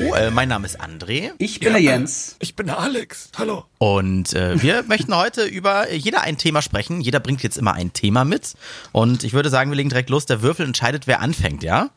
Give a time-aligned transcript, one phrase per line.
[0.00, 1.32] Hallo, äh, mein Name ist André.
[1.38, 2.36] Ich bin der Jens.
[2.38, 3.30] Ich bin der Alex.
[3.36, 3.64] Hallo.
[3.78, 7.00] Und äh, wir möchten heute über jeder ein Thema sprechen.
[7.00, 8.54] Jeder bringt jetzt immer ein Thema mit.
[8.92, 10.24] Und ich würde sagen, wir legen direkt los.
[10.26, 11.90] Der Würfel entscheidet, wer anfängt, ja?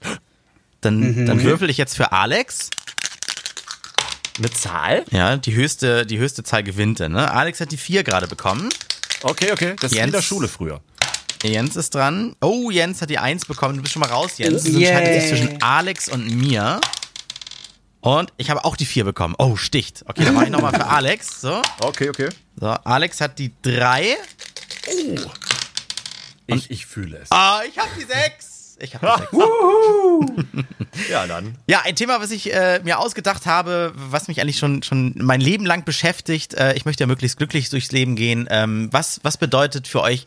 [0.82, 1.26] Dann, Mhm.
[1.28, 2.72] dann würfel ich jetzt für Alex.
[4.40, 5.06] Eine Zahl?
[5.12, 7.00] Ja, die höchste, die höchste Zahl gewinnt.
[7.02, 7.30] er, Ne?
[7.32, 8.70] Alex hat die vier gerade bekommen.
[9.22, 9.76] Okay, okay.
[9.80, 10.06] Das ist Jens.
[10.06, 10.82] wie in der Schule früher.
[11.44, 12.36] Jens ist dran.
[12.42, 13.76] Oh, Jens hat die eins bekommen.
[13.76, 14.66] Du bist schon mal raus, Jens.
[14.66, 16.82] Es entscheidet sich zwischen Alex und mir.
[18.02, 19.36] Und ich habe auch die vier bekommen.
[19.38, 20.04] Oh, sticht.
[20.08, 21.42] Okay, dann mache ich nochmal für Alex.
[21.42, 21.62] So.
[21.80, 22.30] Okay, okay.
[22.60, 24.18] so, Alex hat die drei.
[26.48, 27.32] Ich, ich fühle es.
[27.32, 28.78] Ah, ich habe die sechs.
[28.80, 30.68] Ich habe die sechs.
[31.10, 31.58] Ja, dann.
[31.68, 35.40] Ja, ein Thema, was ich äh, mir ausgedacht habe, was mich eigentlich schon schon mein
[35.40, 36.54] Leben lang beschäftigt.
[36.54, 38.48] Äh, ich möchte ja möglichst glücklich durchs Leben gehen.
[38.50, 40.26] Ähm, was was bedeutet für euch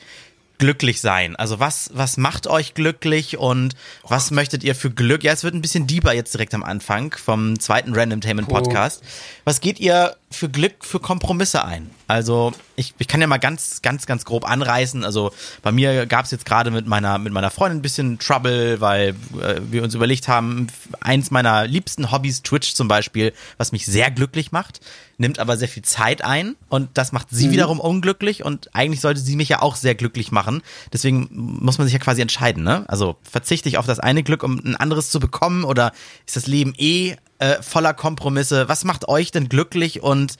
[0.64, 1.36] glücklich sein?
[1.36, 5.22] Also was was macht euch glücklich und was möchtet ihr für Glück?
[5.22, 9.02] Ja, es wird ein bisschen deeper jetzt direkt am Anfang vom zweiten Randomtainment Podcast.
[9.44, 11.90] Was geht ihr für Glück für Kompromisse ein?
[12.06, 15.04] Also ich, ich kann ja mal ganz ganz ganz grob anreißen.
[15.04, 15.32] Also
[15.62, 19.10] bei mir gab es jetzt gerade mit meiner mit meiner Freundin ein bisschen Trouble, weil
[19.40, 20.66] äh, wir uns überlegt haben,
[21.00, 24.80] eins meiner liebsten Hobbys, Twitch zum Beispiel, was mich sehr glücklich macht,
[25.18, 29.20] nimmt aber sehr viel Zeit ein und das macht sie wiederum unglücklich und eigentlich sollte
[29.20, 30.62] sie mich ja auch sehr glücklich machen.
[30.92, 32.84] Deswegen muss man sich ja quasi entscheiden, ne?
[32.88, 35.92] Also verzichte ich auf das eine Glück, um ein anderes zu bekommen oder
[36.26, 38.68] ist das Leben eh äh, voller Kompromisse?
[38.68, 40.36] Was macht euch denn glücklich und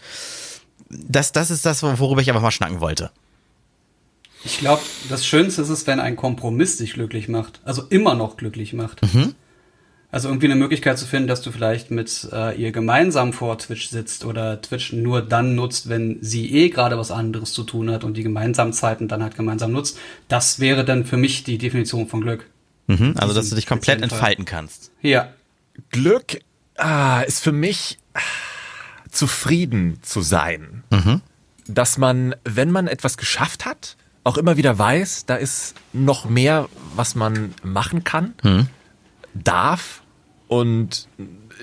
[0.89, 3.11] das, das ist das, worüber ich einfach mal schnacken wollte.
[4.45, 7.61] Ich glaube, das Schönste ist es, wenn ein Kompromiss dich glücklich macht.
[7.65, 9.01] Also immer noch glücklich macht.
[10.11, 13.89] Also irgendwie eine Möglichkeit zu finden, dass du vielleicht mit äh, ihr gemeinsam vor Twitch
[13.89, 18.05] sitzt oder Twitch nur dann nutzt, wenn sie eh gerade was anderes zu tun hat
[18.05, 19.99] und die gemeinsamen Zeiten dann halt gemeinsam nutzt.
[20.29, 22.49] Das wäre dann für mich die Definition von Glück.
[22.87, 24.93] Mhm, also, dass du dich komplett entfalten kannst.
[25.01, 25.33] Ja.
[25.91, 26.39] Glück
[26.77, 28.21] ah, ist für mich ah,
[29.11, 30.83] zufrieden zu sein.
[31.67, 36.69] Dass man, wenn man etwas geschafft hat, auch immer wieder weiß, da ist noch mehr,
[36.95, 38.35] was man machen kann,
[39.35, 40.03] darf
[40.49, 41.09] und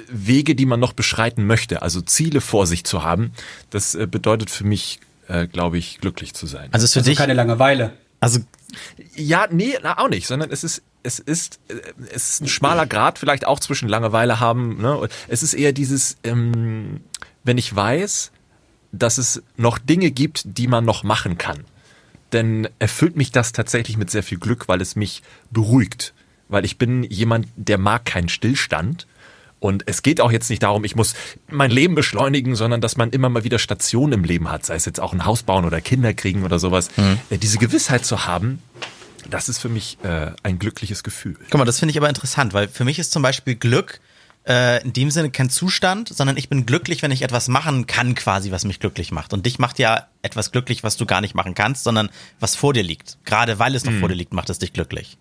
[0.07, 3.31] Wege, die man noch beschreiten möchte, also Ziele vor sich zu haben,
[3.69, 6.69] das äh, bedeutet für mich, äh, glaube ich, glücklich zu sein.
[6.71, 7.93] Also ist für Also dich, keine Langeweile.
[8.19, 8.39] also
[9.15, 11.75] Ja, nee, auch nicht, sondern es ist, es ist, äh,
[12.13, 14.81] es ist ein schmaler Grad vielleicht auch zwischen Langeweile haben.
[14.81, 15.07] Ne?
[15.27, 17.01] Es ist eher dieses, ähm,
[17.43, 18.31] wenn ich weiß,
[18.91, 21.65] dass es noch Dinge gibt, die man noch machen kann,
[22.31, 26.13] dann erfüllt mich das tatsächlich mit sehr viel Glück, weil es mich beruhigt.
[26.47, 29.07] Weil ich bin jemand, der mag keinen Stillstand.
[29.61, 31.13] Und es geht auch jetzt nicht darum, ich muss
[31.47, 34.85] mein Leben beschleunigen, sondern dass man immer mal wieder Stationen im Leben hat, sei es
[34.85, 36.89] jetzt auch ein Haus bauen oder Kinder kriegen oder sowas.
[37.29, 38.59] Äh, Diese Gewissheit zu haben,
[39.29, 41.37] das ist für mich äh, ein glückliches Gefühl.
[41.51, 44.01] Guck mal, das finde ich aber interessant, weil für mich ist zum Beispiel Glück
[44.47, 48.15] äh, in dem Sinne kein Zustand, sondern ich bin glücklich, wenn ich etwas machen kann,
[48.15, 49.31] quasi, was mich glücklich macht.
[49.31, 52.73] Und dich macht ja etwas glücklich, was du gar nicht machen kannst, sondern was vor
[52.73, 53.19] dir liegt.
[53.25, 55.19] Gerade weil es noch vor dir liegt, macht es dich glücklich.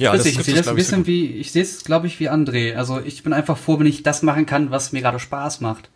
[0.00, 2.18] Ja, Witzig, ich sehe es, das ein so bisschen wie, ich sehe es, glaube ich,
[2.20, 2.74] wie André.
[2.74, 5.90] Also ich bin einfach froh, wenn ich das machen kann, was mir gerade Spaß macht.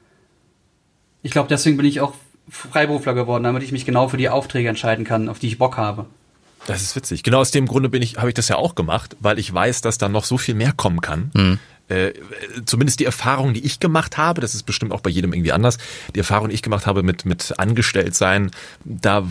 [1.22, 2.12] Ich glaube, deswegen bin ich auch
[2.50, 5.78] Freiberufler geworden, damit ich mich genau für die Aufträge entscheiden kann, auf die ich Bock
[5.78, 6.04] habe.
[6.66, 7.22] Das ist witzig.
[7.22, 9.80] Genau aus dem Grunde bin ich, habe ich das ja auch gemacht, weil ich weiß,
[9.80, 11.30] dass da noch so viel mehr kommen kann.
[11.34, 11.58] Mhm.
[11.88, 12.12] Äh,
[12.66, 15.78] zumindest die Erfahrung, die ich gemacht habe, das ist bestimmt auch bei jedem irgendwie anders,
[16.14, 18.50] die Erfahrung, die ich gemacht habe mit, mit Angestelltsein,
[18.84, 19.26] da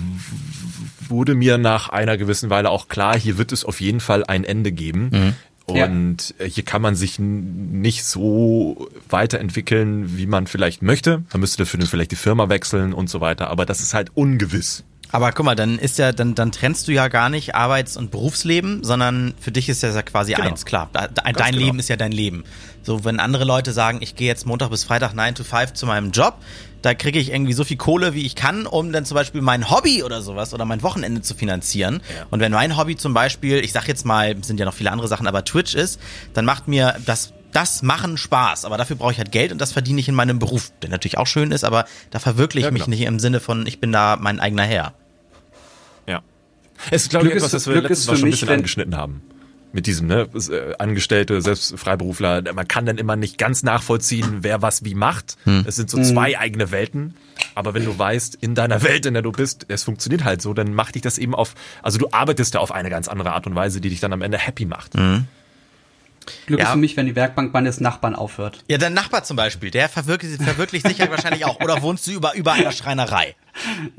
[1.13, 4.43] wurde mir nach einer gewissen Weile auch klar, hier wird es auf jeden Fall ein
[4.43, 5.09] Ende geben.
[5.13, 5.33] Mhm.
[5.73, 5.85] Ja.
[5.85, 11.23] Und äh, hier kann man sich nicht so weiterentwickeln, wie man vielleicht möchte.
[11.31, 13.49] Man müsste dafür dann vielleicht die Firma wechseln und so weiter.
[13.49, 14.83] Aber das ist halt ungewiss.
[15.11, 18.09] Aber guck mal, dann ist ja, dann, dann trennst du ja gar nicht Arbeits- und
[18.09, 20.47] Berufsleben, sondern für dich ist das ja quasi Genau.
[20.49, 20.89] eins, klar.
[20.91, 21.65] Dein Ganz genau.
[21.65, 22.43] Leben ist ja dein Leben.
[22.81, 25.85] So, wenn andere Leute sagen, ich gehe jetzt Montag bis Freitag 9 to 5 zu
[25.85, 26.37] meinem Job,
[26.83, 29.71] da kriege ich irgendwie so viel Kohle, wie ich kann, um dann zum Beispiel mein
[29.71, 32.01] Hobby oder sowas oder mein Wochenende zu finanzieren.
[32.29, 35.07] Und wenn mein Hobby zum Beispiel, ich sag jetzt mal, sind ja noch viele andere
[35.07, 35.99] Sachen, aber Twitch ist,
[36.35, 39.71] dann macht mir das das machen Spaß, aber dafür brauche ich halt Geld und das
[39.71, 42.73] verdiene ich in meinem Beruf, der natürlich auch schön ist, aber da verwirkliche ich Ja,
[42.73, 44.93] mich nicht im Sinne von, ich bin da mein eigener Herr.
[46.07, 46.21] Ja.
[46.89, 48.47] Es ist, glaube ich, Glück etwas, ist- das wir Glück letztes Mal schon ein bisschen
[48.47, 49.21] wenn- angeschnitten haben.
[49.75, 54.61] Mit diesem, ne, äh, Angestellte, selbst Freiberufler, man kann dann immer nicht ganz nachvollziehen, wer
[54.61, 55.35] was wie macht.
[55.65, 57.15] Es sind so zwei eigene Welten.
[57.55, 60.53] Aber wenn du weißt, in deiner Welt, in der du bist, es funktioniert halt so,
[60.53, 63.47] dann macht dich das eben auf, also du arbeitest da auf eine ganz andere Art
[63.47, 64.93] und Weise, die dich dann am Ende happy macht.
[66.45, 66.67] Glück Ja.
[66.67, 68.63] ist für mich, wenn die Werkbank meines Nachbarn aufhört.
[68.69, 71.59] Ja, dein Nachbar zum Beispiel, der verwirklicht, verwirklicht sich ja wahrscheinlich auch.
[71.59, 73.35] Oder wohnst du über, über einer Schreinerei?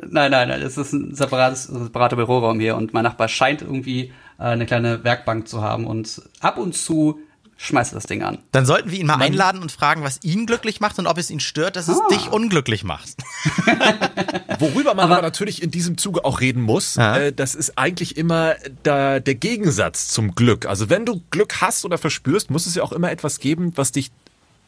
[0.09, 4.13] Nein, nein, nein, es ist ein separates, separater Büroraum hier und mein Nachbar scheint irgendwie
[4.39, 7.19] eine kleine Werkbank zu haben und ab und zu
[7.57, 8.39] schmeißt er das Ding an.
[8.51, 11.31] Dann sollten wir ihn mal einladen und fragen, was ihn glücklich macht und ob es
[11.31, 12.09] ihn stört, dass es Ah.
[12.11, 13.15] dich unglücklich macht.
[14.59, 17.17] Worüber man aber, natürlich in diesem Zuge auch reden muss, Ja.
[17.19, 20.67] äh, das ist eigentlich immer da, der Gegensatz zum Glück.
[20.67, 23.93] Also wenn du Glück hast oder verspürst, muss es ja auch immer etwas geben, was
[23.93, 24.11] dich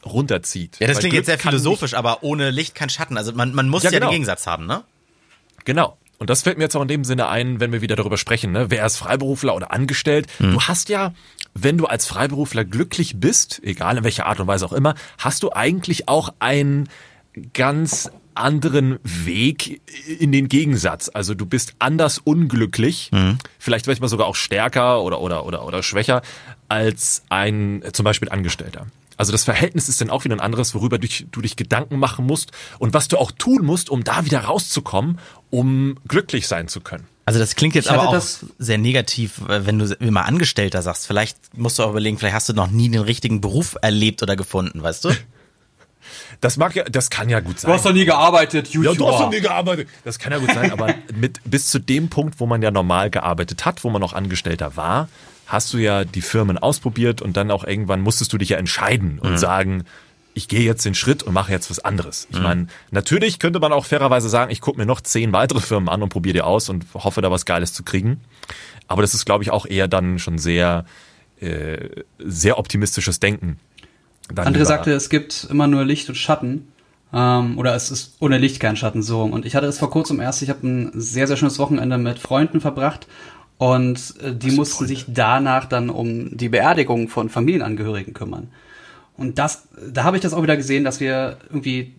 [0.05, 0.77] runterzieht.
[0.79, 3.17] Ja, das Weil klingt Glück jetzt sehr philosophisch, aber ohne Licht kein Schatten.
[3.19, 4.11] Also man, man muss ja, Ja, genau.
[4.11, 4.85] den Gegensatz haben, ne?
[5.65, 5.97] Genau.
[6.19, 8.53] Und das fällt mir jetzt auch in dem Sinne ein, wenn wir wieder darüber sprechen,
[8.53, 8.71] ne?
[8.71, 10.27] wer ist Freiberufler oder angestellt.
[10.39, 10.53] Hm.
[10.53, 11.13] Du hast ja,
[11.55, 15.43] wenn du als Freiberufler glücklich bist, egal in welcher Art und Weise auch immer, hast
[15.43, 16.89] du eigentlich auch einen
[17.53, 19.81] ganz anderen Weg
[20.21, 21.11] in den Gegensatz.
[21.13, 23.11] Also du bist anders unglücklich,
[23.59, 26.23] vielleicht manchmal sogar auch stärker oder, oder, oder, oder schwächer
[26.69, 28.87] als ein zum Beispiel Angestellter.
[29.17, 32.27] Also das Verhältnis ist dann auch wieder ein anderes, worüber du, du dich Gedanken machen
[32.27, 35.19] musst und was du auch tun musst, um da wieder rauszukommen,
[35.51, 37.07] um glücklich sein zu können.
[37.25, 40.83] Also das klingt jetzt aber auch das- sehr negativ, äh, wenn du wie mal Angestellter
[40.83, 41.07] sagst.
[41.07, 44.37] Vielleicht musst du auch überlegen, vielleicht hast du noch nie den richtigen Beruf erlebt oder
[44.37, 45.11] gefunden, weißt du?
[46.41, 47.69] Das mag ja, das kann ja gut sein.
[47.71, 49.11] Du hast doch nie gearbeitet, Ja, du hast YouTuber.
[49.19, 49.89] doch nie gearbeitet.
[50.05, 53.11] Das kann ja gut sein, aber mit, bis zu dem Punkt, wo man ja normal
[53.11, 55.09] gearbeitet hat, wo man noch Angestellter war,
[55.47, 59.19] hast du ja die Firmen ausprobiert und dann auch irgendwann musstest du dich ja entscheiden
[59.19, 59.85] und sagen,
[60.37, 62.29] ich gehe jetzt den Schritt und mache jetzt was anderes.
[62.31, 65.89] Ich meine, natürlich könnte man auch fairerweise sagen, ich gucke mir noch zehn weitere Firmen
[65.89, 68.21] an und probiere die aus und hoffe, da was Geiles zu kriegen.
[68.87, 70.85] Aber das ist, glaube ich, auch eher dann schon sehr,
[71.41, 71.89] äh,
[72.19, 73.59] sehr optimistisches Denken.
[74.31, 76.69] Dann André sagte, es gibt immer nur Licht und Schatten.
[77.15, 79.23] Ähm, oder es ist ohne Licht kein Schatten so.
[79.23, 82.19] Und ich hatte es vor kurzem erst, ich habe ein sehr, sehr schönes Wochenende mit
[82.19, 83.07] Freunden verbracht.
[83.59, 88.49] Und äh, die mussten sich danach dann um die Beerdigung von Familienangehörigen kümmern.
[89.17, 91.95] Und das, da habe ich das auch wieder gesehen, dass wir irgendwie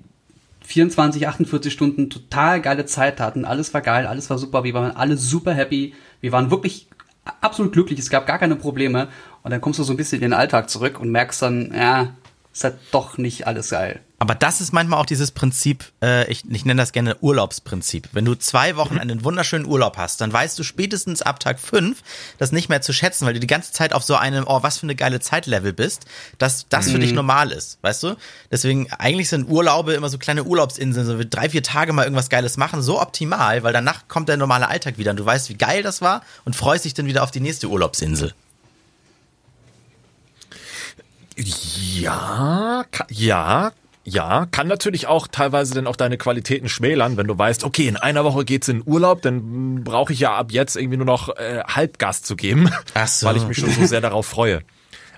[0.66, 3.46] 24, 48 Stunden total geile Zeit hatten.
[3.46, 4.64] Alles war geil, alles war super.
[4.64, 5.96] Wir waren alle super happy.
[6.22, 6.88] Wir waren wirklich
[7.42, 8.00] absolut glücklich.
[8.00, 9.08] Es gab gar keine Probleme.
[9.44, 12.14] Und dann kommst du so ein bisschen in den Alltag zurück und merkst dann, ja,
[12.54, 14.02] ist halt doch nicht alles geil.
[14.20, 18.10] Aber das ist manchmal auch dieses Prinzip, äh, ich, ich nenne das gerne Urlaubsprinzip.
[18.14, 22.02] Wenn du zwei Wochen einen wunderschönen Urlaub hast, dann weißt du spätestens ab Tag fünf
[22.40, 24.80] das nicht mehr zu schätzen, weil du die ganze Zeit auf so einem, oh, was
[24.80, 26.06] für eine geile Zeitlevel bist,
[26.40, 28.16] dass das für dich normal ist, weißt du?
[28.50, 32.58] Deswegen, eigentlich sind Urlaube immer so kleine Urlaubsinseln, so drei, vier Tage mal irgendwas Geiles
[32.58, 35.84] machen, so optimal, weil danach kommt der normale Alltag wieder und du weißt, wie geil
[35.84, 38.34] das war und freust dich dann wieder auf die nächste Urlaubsinsel.
[41.36, 43.72] Ja, ja,
[44.10, 47.98] ja, kann natürlich auch teilweise dann auch deine Qualitäten schmälern, wenn du weißt, okay, in
[47.98, 51.62] einer Woche geht's in Urlaub, dann brauche ich ja ab jetzt irgendwie nur noch äh,
[51.68, 53.28] Halbgas zu geben, Ach so.
[53.28, 54.62] weil ich mich schon so sehr darauf freue.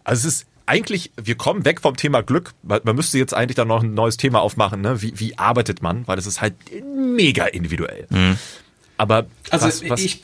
[0.03, 3.55] Also es ist eigentlich, wir kommen weg vom Thema Glück, weil man müsste jetzt eigentlich
[3.57, 5.03] da noch ein neues Thema aufmachen, ne?
[5.03, 6.07] Wie, wie arbeitet man?
[6.07, 8.07] Weil es ist halt mega individuell.
[8.97, 10.23] Aber Also was, was, ich,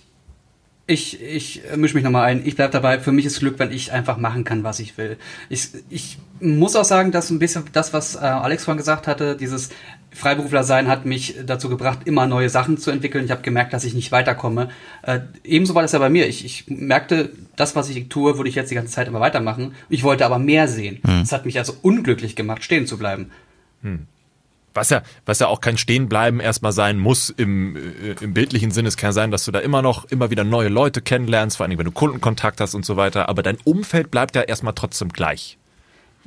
[0.88, 2.46] ich, ich mische mich nochmal ein.
[2.46, 3.00] Ich bleib dabei.
[3.00, 5.18] Für mich ist Glück, wenn ich einfach machen kann, was ich will.
[5.50, 9.36] Ich, ich muss auch sagen, dass ein bisschen das, was äh, Alex vorhin gesagt hatte,
[9.36, 9.70] dieses
[10.12, 13.26] Freiberufler sein hat mich dazu gebracht, immer neue Sachen zu entwickeln.
[13.26, 14.70] Ich habe gemerkt, dass ich nicht weiterkomme.
[15.02, 16.28] Äh, ebenso war das ja bei mir.
[16.28, 19.74] Ich, ich merkte, das, was ich tue, würde ich jetzt die ganze Zeit immer weitermachen.
[19.90, 21.00] Ich wollte aber mehr sehen.
[21.22, 23.32] Das hat mich also unglücklich gemacht, stehen zu bleiben.
[24.76, 28.90] Was ja, was ja auch kein Stehenbleiben erstmal sein muss im, äh, im bildlichen Sinne.
[28.90, 31.78] Es kann sein, dass du da immer noch, immer wieder neue Leute kennenlernst, vor allem
[31.78, 33.30] wenn du Kundenkontakt hast und so weiter.
[33.30, 35.58] Aber dein Umfeld bleibt ja erstmal trotzdem gleich.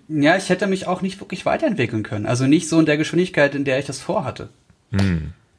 [0.09, 2.27] Ja, ich hätte mich auch nicht wirklich weiterentwickeln können.
[2.27, 4.49] Also nicht so in der Geschwindigkeit, in der ich das vorhatte.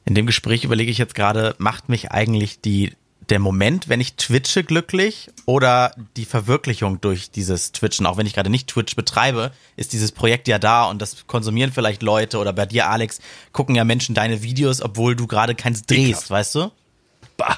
[0.05, 2.93] In dem Gespräch überlege ich jetzt gerade, macht mich eigentlich die,
[3.29, 8.05] der Moment, wenn ich twitche, glücklich oder die Verwirklichung durch dieses Twitchen?
[8.05, 11.71] Auch wenn ich gerade nicht Twitch betreibe, ist dieses Projekt ja da und das konsumieren
[11.71, 13.19] vielleicht Leute oder bei dir, Alex,
[13.51, 16.71] gucken ja Menschen deine Videos, obwohl du gerade keins drehst, weißt du?
[17.37, 17.57] Bah.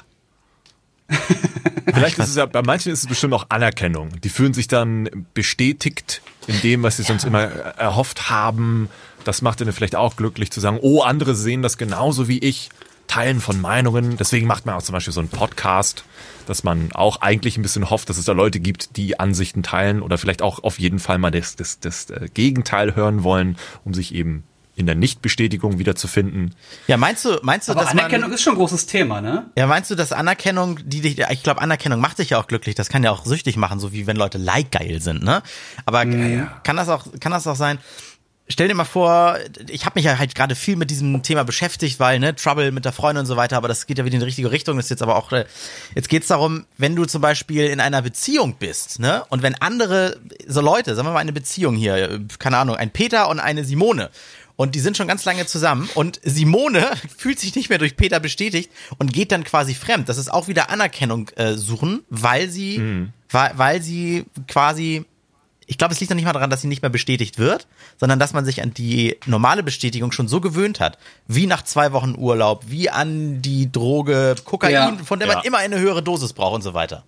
[1.92, 4.20] Vielleicht ist es ja, bei manchen ist es bestimmt auch Anerkennung.
[4.20, 8.88] Die fühlen sich dann bestätigt in dem, was sie sonst immer erhofft haben.
[9.24, 12.70] Das macht ihnen vielleicht auch glücklich zu sagen, oh, andere sehen das genauso wie ich.
[13.12, 14.16] Teilen von Meinungen.
[14.16, 16.04] Deswegen macht man auch zum Beispiel so einen Podcast,
[16.46, 20.00] dass man auch eigentlich ein bisschen hofft, dass es da Leute gibt, die Ansichten teilen
[20.00, 23.92] oder vielleicht auch auf jeden Fall mal das, das, das äh, Gegenteil hören wollen, um
[23.92, 24.44] sich eben
[24.76, 26.54] in der Nichtbestätigung wiederzufinden.
[26.86, 29.44] Ja, meinst du, meinst du, Aber dass Anerkennung man, ist schon ein großes Thema, ne?
[29.56, 32.74] ja, meinst du, dass Anerkennung, die dich, ich glaube, Anerkennung macht dich ja auch glücklich.
[32.74, 35.42] Das kann ja auch süchtig machen, so wie wenn Leute like geil sind, ne?
[35.84, 37.78] Aber kann das auch, kann das auch sein?
[38.48, 42.00] Stell dir mal vor, ich habe mich ja halt gerade viel mit diesem Thema beschäftigt,
[42.00, 44.20] weil ne Trouble mit der Freundin und so weiter, aber das geht ja wieder in
[44.20, 44.76] die richtige Richtung.
[44.76, 45.46] Das ist jetzt aber auch, äh,
[45.94, 50.18] jetzt geht's darum, wenn du zum Beispiel in einer Beziehung bist, ne, und wenn andere
[50.46, 54.10] so Leute, sagen wir mal eine Beziehung hier, keine Ahnung, ein Peter und eine Simone.
[54.56, 58.20] Und die sind schon ganz lange zusammen und Simone fühlt sich nicht mehr durch Peter
[58.20, 60.08] bestätigt und geht dann quasi fremd.
[60.08, 62.76] Das ist auch wieder Anerkennung äh, suchen, weil sie,
[63.30, 65.04] weil, weil sie quasi
[65.66, 67.66] ich glaube, es liegt noch nicht mal daran, dass sie nicht mehr bestätigt wird,
[67.98, 71.92] sondern dass man sich an die normale Bestätigung schon so gewöhnt hat, wie nach zwei
[71.92, 74.96] Wochen Urlaub, wie an die Droge Kokain, Ja.
[75.04, 75.42] von der man Ja.
[75.44, 77.04] immer eine höhere Dosis braucht und so weiter.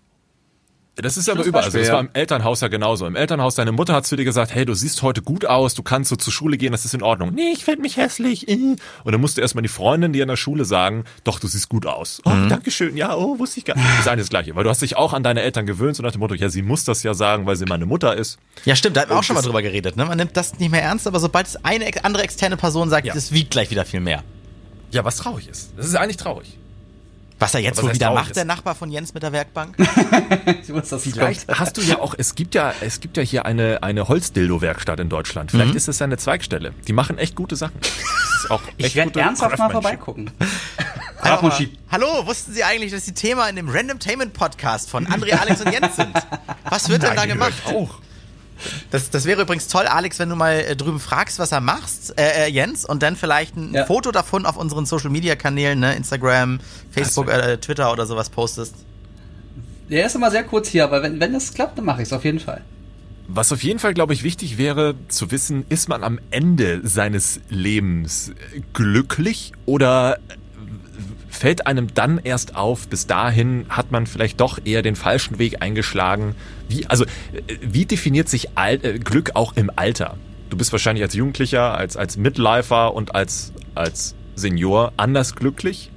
[0.97, 1.65] Das ist aber überall.
[1.65, 3.05] Also das war im Elternhaus ja genauso.
[3.07, 5.83] Im Elternhaus, deine Mutter hat zu dir gesagt, hey, du siehst heute gut aus, du
[5.83, 7.33] kannst so zur Schule gehen, das ist in Ordnung.
[7.35, 8.47] Nee, ich fände mich hässlich.
[8.49, 8.55] äh.
[8.55, 8.79] Und
[9.13, 12.21] dann musste erstmal die Freundin dir in der Schule sagen, doch, du siehst gut aus.
[12.25, 12.97] Oh, Dankeschön.
[12.97, 13.85] Ja, oh, wusste ich gar nicht.
[13.89, 14.55] Das ist eigentlich das Gleiche.
[14.55, 16.63] Weil du hast dich auch an deine Eltern gewöhnt, so nach dem Motto, ja, sie
[16.63, 18.39] muss das ja sagen, weil sie meine Mutter ist.
[18.65, 19.97] Ja, stimmt, da hatten wir auch Und schon mal drüber geredet.
[19.97, 20.05] Ne?
[20.05, 23.15] Man nimmt das nicht mehr ernst, aber sobald es eine andere externe Person sagt, Ja.
[23.15, 24.23] das wiegt gleich wieder viel mehr.
[24.93, 25.73] Ja, was traurig ist.
[25.77, 26.57] Das ist eigentlich traurig.
[27.39, 28.37] Was er jetzt wohl wieder macht, ist?
[28.37, 29.77] der Nachbar von Jens mit der Werkbank?
[30.47, 31.59] Ich dass es Vielleicht kommt.
[31.61, 35.09] hast du ja auch, es gibt ja, es gibt ja hier eine, eine Holzdildo-Werkstatt in
[35.09, 35.51] Deutschland.
[35.51, 35.77] Vielleicht Mhm.
[35.77, 36.73] ist das ja eine Zweigstelle.
[36.87, 37.75] Die machen echt gute Sachen.
[37.81, 40.31] Das ist auch Ich werde ernsthaft mal vorbeigucken.
[41.21, 41.59] Aber,
[41.91, 45.73] hallo, wussten Sie eigentlich, dass die Thema in dem Randomtainment Podcast von André, Alex und
[45.73, 46.15] Jens sind?
[46.69, 47.53] Was wird denn da Nein, gemacht?
[47.67, 47.99] Auch.
[48.91, 51.91] Das, das wäre übrigens toll, Alex, wenn du mal äh, drüben fragst, was er macht,
[52.17, 53.85] äh, äh, Jens, und dann vielleicht ein Ja.
[53.87, 58.75] Foto davon auf unseren Social Media Kanälen, ne, Instagram, Facebook, äh, Twitter oder sowas postest.
[59.91, 62.13] Der ist immer sehr kurz hier, aber wenn, wenn das klappt, dann mache ich es
[62.13, 62.63] auf jeden Fall.
[63.27, 67.41] Was auf jeden Fall, glaube ich, wichtig wäre zu wissen, ist man am Ende seines
[67.49, 70.19] Lebens äh, glücklich oder
[71.35, 75.63] fällt einem dann erst auf, bis dahin hat man vielleicht doch eher den falschen Weg
[75.63, 76.35] eingeschlagen.
[76.69, 80.17] Wie, also, äh, wie definiert sich Al äh, Glück auch im Alter?
[80.51, 85.91] Du bist wahrscheinlich als Jugendlicher, als, als Midlifer und als, als Senior anders glücklich.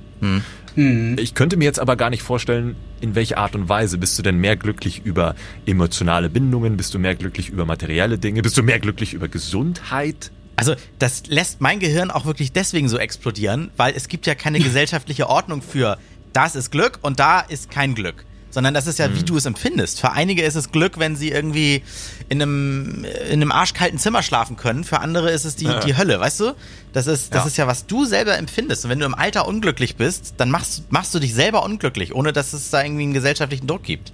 [1.19, 4.23] Ich könnte mir jetzt aber gar nicht vorstellen, in welcher Art und Weise bist du
[4.23, 8.63] denn mehr glücklich über emotionale Bindungen, bist du mehr glücklich über materielle Dinge, bist du
[8.63, 10.31] mehr glücklich über Gesundheit?
[10.57, 14.59] Also, das lässt mein Gehirn auch wirklich deswegen so explodieren, weil es gibt ja keine
[14.59, 15.97] gesellschaftliche Ordnung für
[16.33, 18.25] das ist Glück und da ist kein Glück.
[18.49, 19.99] Sondern das ist ja, wie du es empfindest.
[20.01, 21.83] Für einige ist es Glück, wenn sie irgendwie
[22.29, 24.83] in einem, in einem arschkalten Zimmer schlafen können.
[24.83, 26.53] Für andere ist es die, die Hölle, weißt du?
[26.93, 27.47] Das ist, das Ja.
[27.47, 28.85] ist ja, was du selber empfindest.
[28.85, 32.33] Und wenn du im Alter unglücklich bist, dann machst, machst du dich selber unglücklich, ohne
[32.33, 34.11] dass es da irgendwie einen gesellschaftlichen Druck gibt.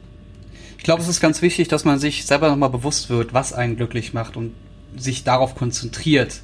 [0.77, 3.77] Ich glaube, es ist ganz wichtig, dass man sich selber nochmal bewusst wird, was einen
[3.77, 4.51] glücklich macht und
[4.97, 6.41] sich darauf konzentriert.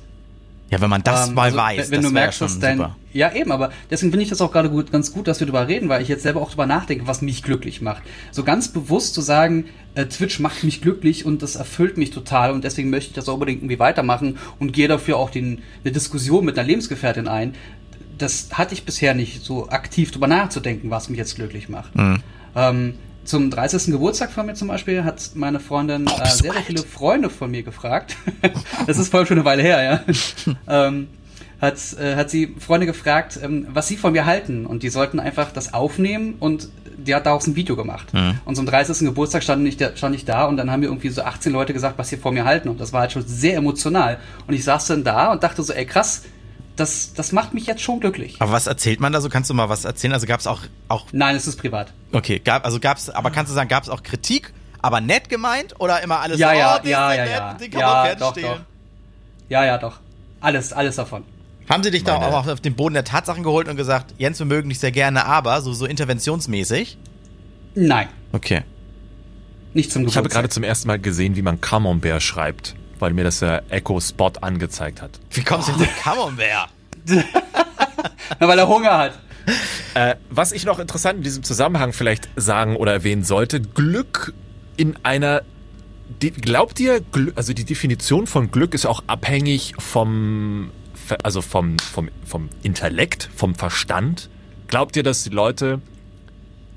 [0.69, 2.59] Ja, wenn man das Ähm, mal also, weiß, wenn, wenn das du merkst, ja dass
[2.59, 2.95] dein super.
[3.11, 5.67] ja eben, aber deswegen finde ich das auch gerade gut, ganz gut, dass wir darüber
[5.67, 8.03] reden, weil ich jetzt selber auch darüber nachdenke, was mich glücklich macht.
[8.31, 9.65] So ganz bewusst zu sagen,
[9.95, 13.27] äh, Twitch macht mich glücklich und das erfüllt mich total und deswegen möchte ich das
[13.27, 17.55] auch unbedingt irgendwie weitermachen und gehe dafür auch den, eine Diskussion mit einer Lebensgefährtin ein.
[18.19, 21.95] Das hatte ich bisher nicht, so aktiv drüber nachzudenken, was mich jetzt glücklich macht.
[21.95, 22.21] Mhm.
[22.55, 22.93] Ähm,
[23.29, 23.91] zum 30.
[23.91, 27.51] Geburtstag von mir zum Beispiel hat meine Freundin Oh, äh, sehr, sehr viele Freunde von
[27.51, 28.17] mir gefragt.
[28.87, 30.53] das ist voll schon eine Weile her, ja.
[30.87, 31.07] ähm,
[31.61, 34.65] hat, äh, hat sie Freunde gefragt, ähm, was sie von mir halten.
[34.65, 38.11] Und die sollten einfach das aufnehmen und die hat daraus ein Video gemacht.
[38.13, 38.39] Mhm.
[38.45, 39.07] Und zum 30.
[39.07, 41.73] Geburtstag stand ich, da, stand ich da und dann haben mir irgendwie so 18 Leute
[41.73, 42.67] gesagt, was sie von mir halten.
[42.67, 44.17] Und das war halt schon sehr emotional.
[44.47, 46.23] Und ich saß dann da und dachte so, ey krass,
[46.79, 48.37] das, das macht mich jetzt schon glücklich.
[48.39, 49.29] Aber was erzählt man da so?
[49.29, 50.13] Kannst du mal was erzählen?
[50.13, 51.93] Also gab es auch, auch Nein, es ist privat.
[52.11, 56.01] Okay, gab, also gab's, aber kannst du sagen, gab's auch Kritik, aber nett gemeint oder
[56.01, 57.53] immer alles Ja, so, ja, oh, die ja, ist ja, nett, ja.
[57.55, 58.47] die kann Ja, man doch, stehlen.
[58.47, 58.59] doch.
[59.49, 59.99] Ja, ja, doch.
[60.41, 61.23] Alles, alles davon.
[61.69, 64.39] Haben sie dich da Meine- auch auf den Boden der Tatsachen geholt und gesagt, Jens,
[64.39, 66.97] wir mögen dich sehr gerne, aber so, so interventionsmäßig?
[67.75, 68.63] Nein, Okay.
[69.73, 70.41] nicht zum Ich habe Geburtstag.
[70.41, 74.31] gerade zum ersten Mal gesehen, wie man Camembert schreibt, weil mir das der Echo Spot
[74.41, 75.19] angezeigt hat.
[75.31, 76.69] Wie kommst du jetzt auf Camembert?
[78.39, 79.19] Na, weil er Hunger hat.
[79.95, 84.33] Äh, was ich noch interessant in diesem Zusammenhang vielleicht sagen oder erwähnen sollte, Glück
[84.77, 85.41] in einer
[86.21, 87.01] die, glaubt ihr,
[87.35, 90.71] also die Definition von Glück ist auch abhängig vom,
[91.23, 94.29] also vom, vom, vom Intellekt, vom Verstand?
[94.67, 95.81] Glaubt ihr, dass die Leute,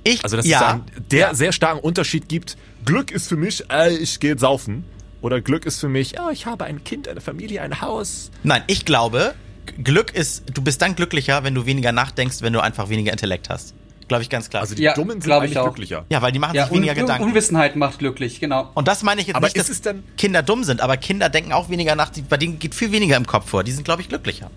[0.05, 1.35] Ich, also dass ja, es einen der ja.
[1.35, 4.85] sehr starken Unterschied gibt, Glück ist für mich, äh, ich gehe saufen.
[5.23, 8.31] Oder Glück ist für mich, oh, ich habe ein Kind, eine Familie, ein Haus.
[8.43, 9.35] Nein, ich glaube,
[9.83, 13.49] Glück ist, du bist dann glücklicher, wenn du weniger nachdenkst, wenn du einfach weniger Intellekt
[13.49, 13.75] hast.
[14.09, 14.63] Glaube ich ganz klar.
[14.63, 16.05] Also die Ja, Dummen sind eigentlich glücklicher.
[16.11, 17.25] ja, weil die machen Ja, sich weniger Un Gedanken.
[17.25, 18.71] Unwissenheit macht glücklich, genau.
[18.75, 20.97] und das meine ich jetzt Aber nicht, ist dass es denn- Kinder dumm sind, aber
[20.97, 23.63] Kinder denken auch weniger nach, die- bei denen geht viel weniger im Kopf vor.
[23.63, 24.51] Die sind, glaube ich, glücklicher.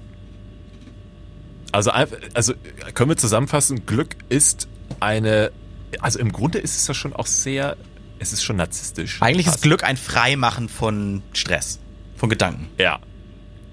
[1.72, 2.54] Also, einfach- also
[2.96, 4.68] können wir zusammenfassen, Glück ist
[5.00, 5.52] eine,
[6.00, 7.78] also im Grunde ist es ja schon auch sehr,
[8.20, 9.22] es ist schon narzisstisch.
[9.22, 9.64] Eigentlich ist Fast.
[9.64, 11.80] Glück ein Freimachen von Stress,
[12.16, 12.68] von Gedanken.
[12.80, 13.00] Ja.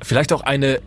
[0.02, 0.80] Vielleicht auch eine,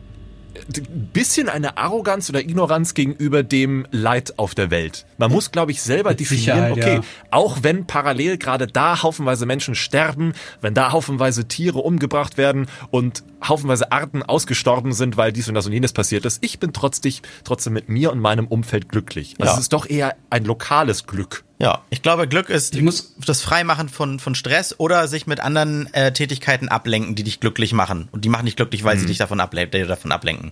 [0.77, 5.05] ein bisschen eine Arroganz oder Ignoranz gegenüber dem Leid auf der Welt.
[5.17, 7.01] Man muss, glaube ich, selber Mit definieren, Sicherheit, okay, ja.
[7.31, 13.23] auch wenn parallel gerade da haufenweise Menschen sterben, wenn da haufenweise Tiere umgebracht werden und
[13.41, 17.13] haufenweise Arten ausgestorben sind, weil dies und das und jenes passiert ist, ich bin trotzdem,
[17.45, 19.35] trotzdem mit mir und meinem Umfeld glücklich.
[19.39, 19.53] Also Ja.
[19.53, 21.44] es ist doch eher ein lokales Glück.
[21.57, 25.39] Ja, ich glaube, Glück ist Ich muss- das Freimachen von, von Stress oder sich mit
[25.39, 28.09] anderen äh, Tätigkeiten ablenken, die dich glücklich machen.
[28.11, 30.51] Und die machen dich glücklich, weil sie dich davon, able äh, davon ablenken.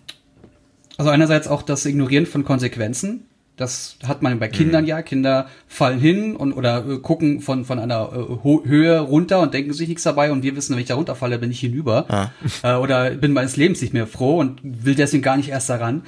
[0.97, 3.25] Also einerseits auch das Ignorieren von Konsequenzen.
[3.55, 5.01] Das hat man bei Kindern ja.
[5.03, 9.73] Kinder fallen hin und oder äh, gucken von von einer äh, Höhe runter und denken
[9.73, 10.31] sich nichts dabei.
[10.31, 12.31] Und wir wissen, wenn ich da runterfalle, bin ich hinüber.
[12.63, 16.03] Äh, oder bin meines Lebens nicht mehr froh und will deswegen gar nicht erst daran.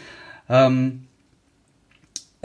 [0.50, 1.05] Ähm,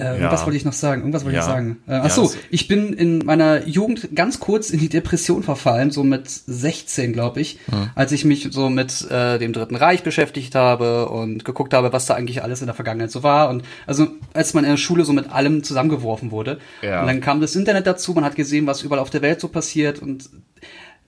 [0.00, 1.02] äh, irgendwas wollte ich noch sagen.
[1.02, 1.48] Irgendwas wollte ich Ja.
[1.48, 1.78] noch sagen.
[1.86, 5.42] Äh, Ja, ach so, das- ich bin in meiner Jugend ganz kurz in die Depression
[5.42, 7.58] verfallen, so mit 16, glaube ich,
[7.94, 12.06] als ich mich so mit äh, dem Dritten Reich beschäftigt habe und geguckt habe, was
[12.06, 13.48] da eigentlich alles in der Vergangenheit so war.
[13.50, 16.58] Und also als man in der Schule so mit allem zusammengeworfen wurde.
[16.82, 17.00] Ja.
[17.02, 19.48] Und dann kam das Internet dazu, man hat gesehen, was überall auf der Welt so
[19.48, 20.28] passiert und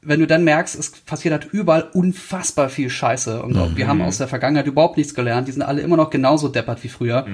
[0.05, 4.03] wenn du dann merkst, es passiert halt überall unfassbar viel Scheiße und auch, wir haben
[4.03, 7.25] aus der Vergangenheit überhaupt nichts gelernt, die sind alle immer noch genauso deppert wie früher.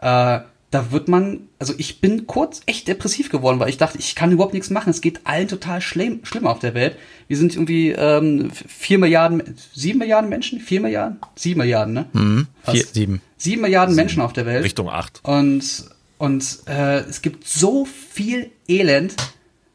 [0.00, 0.38] Äh,
[0.72, 4.32] da wird man, also ich bin kurz echt depressiv geworden, weil ich dachte, ich kann
[4.32, 4.88] überhaupt nichts machen.
[4.88, 6.96] Es geht allen total schlimm, schlimm auf der Welt.
[7.28, 12.46] Wir sind irgendwie ähm, vier Milliarden, sieben Milliarden Menschen, vier Milliarden, sieben Milliarden, ne?
[12.64, 12.74] Was?
[12.74, 13.20] Vier, sieben.
[13.36, 14.64] Sieben Milliarden Menschen auf der Welt.
[14.64, 15.20] Richtung 8.
[15.24, 15.84] Und,
[16.16, 19.14] und äh, es gibt so viel Elend,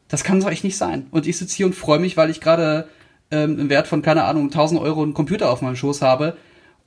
[0.08, 1.06] das kann so echt nicht sein.
[1.12, 2.88] Und ich sitze hier und freue mich, weil ich gerade
[3.30, 6.36] ähm, im Wert von, keine Ahnung, 1000 Euro einen Computer auf meinem Schoß habe.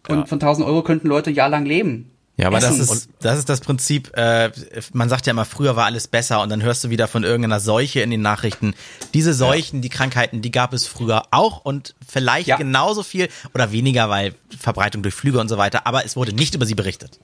[0.09, 0.25] Und Ja.
[0.25, 2.11] von 1000 Euro könnten Leute jahrelang leben.
[2.38, 4.51] Ja, aber das ist, das ist das Prinzip, äh,
[4.93, 7.59] man sagt ja immer, früher war alles besser und dann hörst du wieder von irgendeiner
[7.59, 8.73] Seuche in den Nachrichten.
[9.13, 12.55] Diese Seuchen, die Krankheiten, die gab es früher auch und vielleicht Ja.
[12.57, 16.55] genauso viel oder weniger, weil Verbreitung durch Flüge und so weiter, aber es wurde nicht
[16.55, 17.19] über sie berichtet.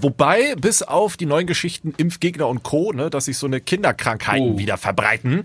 [0.00, 4.54] Wobei, bis auf die neuen Geschichten Impfgegner und Co., ne, dass sich so eine Kinderkrankheiten
[4.54, 4.58] Oh.
[4.58, 5.44] wieder verbreiten,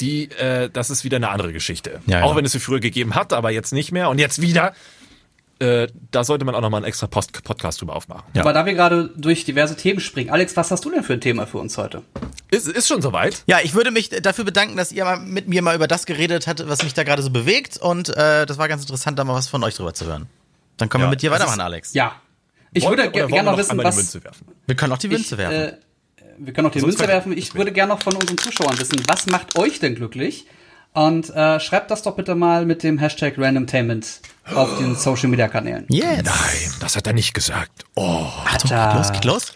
[0.00, 2.00] die, äh, das ist wieder eine andere Geschichte.
[2.06, 2.36] Ja, auch ja.
[2.36, 4.72] wenn es sie früher gegeben hat, aber jetzt nicht mehr und jetzt wieder.
[5.62, 8.24] Äh, da sollte man auch nochmal einen extra Post Podcast drüber aufmachen.
[8.34, 8.40] Ja.
[8.42, 11.20] Aber da wir gerade durch diverse Themen springen, Alex, was hast du denn für ein
[11.20, 12.02] Thema für uns heute?
[12.50, 13.44] Ist, ist schon soweit.
[13.46, 16.46] Ja, ich würde mich dafür bedanken, dass ihr mal mit mir mal über das geredet
[16.46, 19.34] habt, was mich da gerade so bewegt und äh, das war ganz interessant, da mal
[19.34, 20.26] was von euch drüber zu hören.
[20.78, 21.94] Dann können Ja, wir mit dir weitermachen, ist- Alex.
[21.94, 22.12] Ja.
[22.72, 23.94] Ich Wollen- würde gerne noch noch wissen, einmal was.
[23.96, 24.46] die Münze werfen.
[24.66, 25.54] Wir können auch die Münze ich, werfen.
[25.56, 25.76] Äh,
[26.38, 27.36] wir können auch die Sonst Münze kann- werfen.
[27.38, 30.46] Ich würde gerne noch von unseren Zuschauern wissen, was macht euch denn glücklich?
[30.94, 34.20] Und äh, schreibt das doch bitte mal mit dem Hashtag Randomtainment
[34.54, 35.86] auf den Social Media Kanälen.
[35.88, 36.22] Yes.
[36.22, 37.84] Nein, das hat er nicht gesagt.
[37.94, 39.52] Oh, Achtung, geht los, geht los.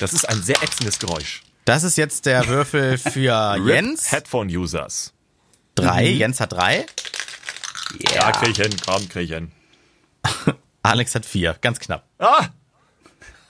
[0.00, 1.42] das ist ein sehr ätzendes Geräusch.
[1.64, 4.10] Das ist jetzt der Würfel für Jens.
[4.10, 5.12] Headphone-Users.
[5.74, 6.06] Drei.
[6.06, 6.86] Jens hat drei.
[8.14, 9.52] Ja, krieg ich hin, komm, krieg ich hin.
[10.82, 11.56] Alex hat vier.
[11.60, 12.04] Ganz knapp.
[12.18, 12.46] Ah!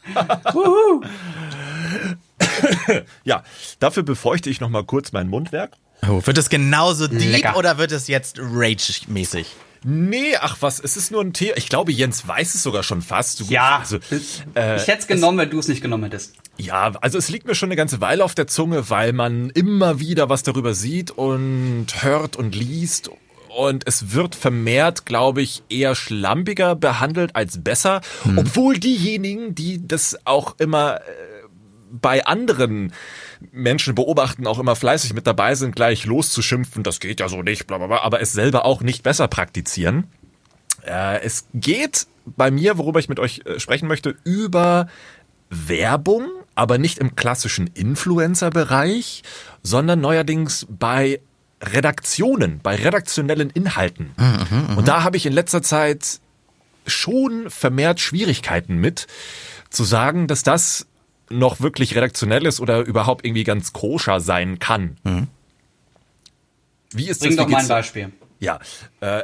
[3.24, 3.44] ja,
[3.78, 5.76] dafür befeuchte ich noch mal kurz mein Mundwerk.
[6.08, 7.56] Oh, wird es genauso deep Lecker.
[7.56, 9.46] oder wird es jetzt Rage-mäßig?
[9.84, 11.52] Nee, ach was, es ist nur ein Tee.
[11.56, 13.40] Ich glaube, Jens weiß es sogar schon fast.
[13.40, 13.98] Du- Ja, also,
[14.54, 16.34] äh, ich hätte es genommen, wenn du es nicht genommen hättest.
[16.56, 19.98] ja, also es liegt mir schon eine ganze Weile auf der Zunge, weil man immer
[19.98, 23.10] wieder was darüber sieht und hört und liest.
[23.48, 28.00] Und es wird vermehrt, glaube ich, eher schlampiger behandelt als besser.
[28.36, 31.02] Obwohl diejenigen, die das auch immer äh,
[31.90, 32.92] bei anderen
[33.50, 37.66] Menschen beobachten, auch immer fleißig mit dabei sind, gleich loszuschimpfen, das geht ja so nicht,
[37.66, 40.04] bla bla bla, aber es selber auch nicht besser praktizieren.
[40.86, 44.88] Äh, es geht bei mir, worüber ich mit euch äh, sprechen möchte, über
[45.50, 49.22] Werbung, aber nicht im klassischen Influencer-Bereich,
[49.62, 51.20] sondern neuerdings bei
[51.60, 54.10] Redaktionen, bei redaktionellen Inhalten.
[54.76, 56.20] Und da habe ich in letzter Zeit
[56.86, 59.06] schon vermehrt Schwierigkeiten mit,
[59.70, 60.86] zu sagen, dass das
[61.32, 64.96] noch wirklich redaktionell ist oder überhaupt irgendwie ganz koscher sein kann.
[66.92, 67.36] Wie ist Bring das?
[67.38, 68.12] doch Wie mal ein Beispiel.
[68.38, 68.58] Ja,
[69.00, 69.22] äh,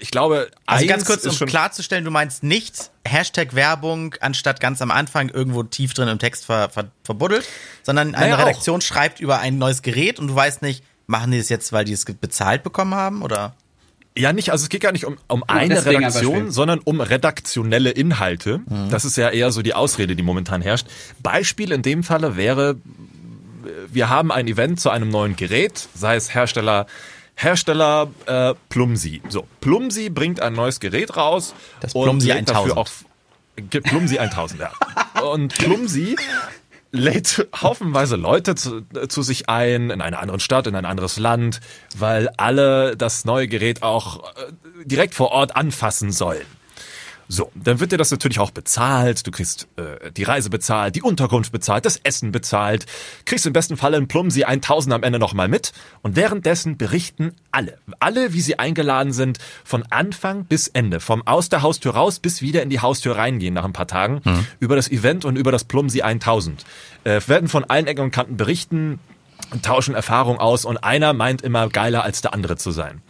[0.00, 4.60] ich glaube, Also ganz kurz, ist um schon klarzustellen, du meinst nicht Hashtag Werbung anstatt
[4.60, 7.46] ganz am Anfang irgendwo tief drin im Text ver, ver, verbuddelt,
[7.82, 8.40] sondern eine Naja, auch.
[8.46, 11.84] Redaktion schreibt über ein neues Gerät und du weißt nicht, machen die es jetzt, weil
[11.84, 13.54] die es bezahlt bekommen haben oder?
[14.18, 18.60] Ja, nicht, also es geht gar nicht um, um eine Redaktion, sondern um redaktionelle Inhalte.
[18.90, 20.86] Das ist ja eher so die Ausrede, die momentan herrscht.
[21.20, 22.76] Beispiel in dem Falle wäre,
[23.92, 26.86] wir haben ein Event zu einem neuen Gerät, sei es Hersteller,
[27.36, 29.22] Hersteller äh, Plumsi.
[29.28, 31.54] So, Plumsi bringt ein neues Gerät raus.
[31.80, 32.76] Das und Plumsi dafür 1000.
[32.76, 32.88] Auch,
[33.70, 34.72] Ge- Plumsi 1000, ja.
[35.32, 36.16] Und Plumsi
[36.90, 41.60] lädt haufenweise Leute zu, zu sich ein, in einer anderen Stadt, in ein anderes Land,
[41.96, 44.52] weil alle das neue Gerät auch äh,
[44.84, 46.46] direkt vor Ort anfassen sollen.
[47.30, 49.26] So, dann wird dir das natürlich auch bezahlt.
[49.26, 52.86] Du kriegst äh, die Reise bezahlt, die Unterkunft bezahlt, das Essen bezahlt,
[53.26, 55.72] kriegst im besten Fall in Plumsi 1000 am Ende nochmal mit.
[56.00, 61.50] Und währenddessen berichten alle, alle, wie sie eingeladen sind, von Anfang bis Ende, vom aus
[61.50, 64.46] der Haustür raus bis wieder in die Haustür reingehen nach ein paar Tagen, mhm.
[64.58, 66.64] über das Event und über das Plumsi 1000.
[67.04, 69.00] Äh, werden von allen Ecken und Kanten berichten,
[69.60, 73.02] tauschen Erfahrung aus und einer meint immer geiler als der andere zu sein.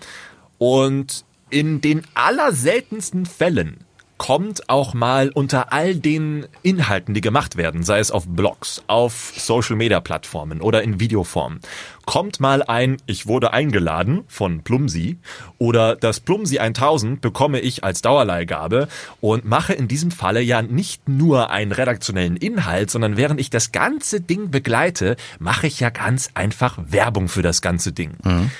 [0.58, 3.84] Und in den allerseltensten Fällen
[4.18, 9.32] kommt auch mal unter all den Inhalten, die gemacht werden, sei es auf Blogs, auf
[9.36, 11.60] Social Media Plattformen oder in Videoform,
[12.04, 15.18] kommt mal ein Ich wurde eingeladen von Plumsi
[15.56, 18.88] oder das Plumsi 1000 bekomme ich als Dauerleihgabe
[19.20, 23.72] und mache in diesem Falle ja nicht nur einen redaktionellen Inhalt, sondern während ich das
[23.72, 28.12] ganze Ding begleite, mache ich ja ganz einfach Werbung für das ganze Ding.
[28.24, 28.50] Mhm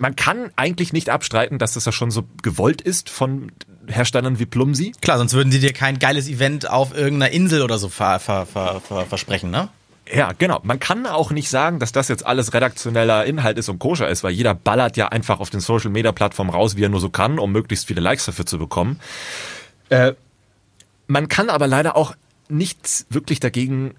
[0.00, 3.52] man kann eigentlich nicht abstreiten, dass das ja schon so gewollt ist von
[3.86, 4.92] Herstellern wie Plumsi.
[5.00, 8.46] Klar, sonst würden sie dir kein geiles Event auf irgendeiner Insel oder so ver ver
[8.46, 9.68] ver versprechen, ne?
[10.12, 10.60] Ja, genau.
[10.62, 14.24] Man kann auch nicht sagen, dass das jetzt alles redaktioneller Inhalt ist und koscher ist,
[14.24, 17.10] weil jeder ballert ja einfach auf den Social Media Plattformen raus, wie er nur so
[17.10, 19.00] kann, um möglichst viele Likes dafür zu bekommen.
[19.90, 20.14] Äh,
[21.06, 22.14] man kann aber leider auch
[22.48, 23.94] nichts wirklich dagegen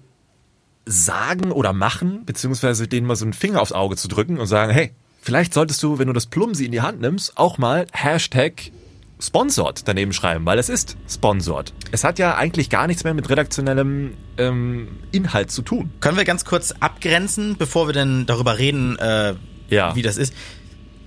[0.84, 4.72] sagen oder machen, beziehungsweise denen mal so einen Finger aufs Auge zu drücken und sagen,
[4.72, 8.72] hey, vielleicht solltest du, wenn du das Plumsi in die Hand nimmst, auch mal Hashtag
[9.20, 11.72] sponsored daneben schreiben, weil es ist sponsored.
[11.92, 15.90] Es hat ja eigentlich gar nichts mehr mit redaktionellem ähm, Inhalt zu tun.
[16.00, 19.34] Können wir ganz kurz abgrenzen, bevor wir denn darüber reden, äh,
[19.68, 19.94] ja.
[19.94, 20.34] wie das ist?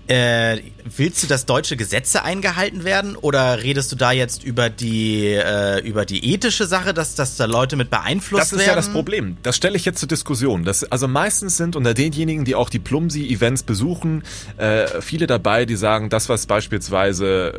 [0.08, 0.58] Äh,
[0.98, 5.80] willst du, dass deutsche Gesetze eingehalten werden oder redest du da jetzt über die äh,
[5.80, 8.39] über die ethische Sache, dass, dass da Leute mit beeinflusst werden?
[8.42, 8.70] Das ist werden?
[8.70, 9.38] ja das Problem.
[9.44, 10.66] Das stelle ich jetzt zur Diskussion.
[10.66, 14.24] Das, also meistens sind unter denjenigen, die auch die Plumsi-Events besuchen,
[14.58, 17.54] äh, viele dabei, die sagen, das was beispielsweise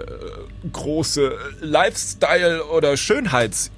[0.64, 3.70] äh, große Lifestyle oder Schönheits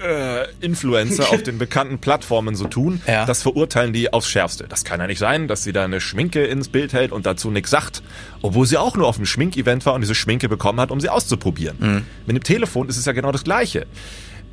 [0.00, 3.24] äh, Influencer auf den bekannten Plattformen so tun, ja.
[3.24, 4.66] das verurteilen die aufs Schärfste.
[4.68, 7.50] Das kann ja nicht sein, dass sie da eine Schminke ins Bild hält und dazu
[7.50, 8.02] nichts sagt,
[8.42, 11.08] obwohl sie auch nur auf einem Schminkevent war und diese Schminke bekommen hat, um sie
[11.08, 11.76] auszuprobieren.
[11.78, 12.02] Mhm.
[12.26, 13.86] Mit dem Telefon ist es ja genau das Gleiche.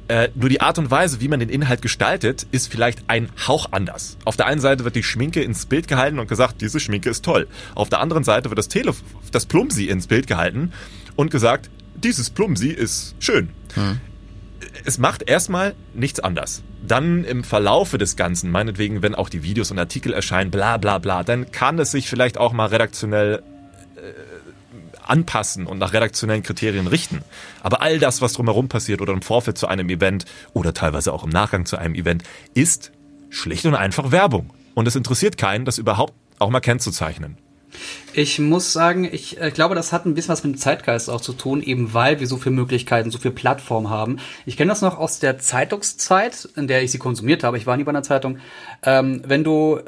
[0.10, 3.68] Äh, nur die Art und Weise, wie man den Inhalt gestaltet, ist vielleicht ein Hauch
[3.72, 4.18] anders.
[4.26, 7.24] Auf der einen Seite wird die Schminke ins Bild gehalten und gesagt, diese Schminke ist
[7.24, 7.48] toll.
[7.74, 9.02] Auf der anderen Seite wird das, Telef
[9.32, 10.74] das Plumsi ins Bild gehalten
[11.16, 13.50] und gesagt, dieses Plumsi ist schön.
[13.76, 14.02] Hm
[14.86, 16.64] es macht erstmal nichts anders.
[16.86, 20.98] Dann im Verlaufe des Ganzen, meinetwegen, wenn auch die Videos und Artikel erscheinen, bla bla
[20.98, 23.42] bla, dann kann es sich vielleicht auch mal redaktionell
[23.96, 24.02] äh,
[25.06, 27.22] anpassen und nach redaktionellen Kriterien richten.
[27.62, 31.24] Aber all das, was drumherum passiert oder im Vorfeld zu einem Event oder teilweise auch
[31.24, 32.24] im Nachgang zu einem Event,
[32.54, 32.92] ist
[33.30, 34.52] schlicht und einfach Werbung.
[34.74, 37.38] Und es interessiert keinen, das überhaupt auch mal kennzuzeichnen.
[38.16, 41.22] Ich muss sagen, ich äh, glaube, das hat ein bisschen was mit dem Zeitgeist auch
[41.22, 44.18] zu tun, eben weil wir so viele Möglichkeiten, so viele Plattformen haben.
[44.46, 47.58] Ich kenne das noch aus der Zeitungszeit, in der ich sie konsumiert habe.
[47.58, 48.38] Ich war nie bei einer Zeitung.
[48.84, 49.80] Ähm, wenn du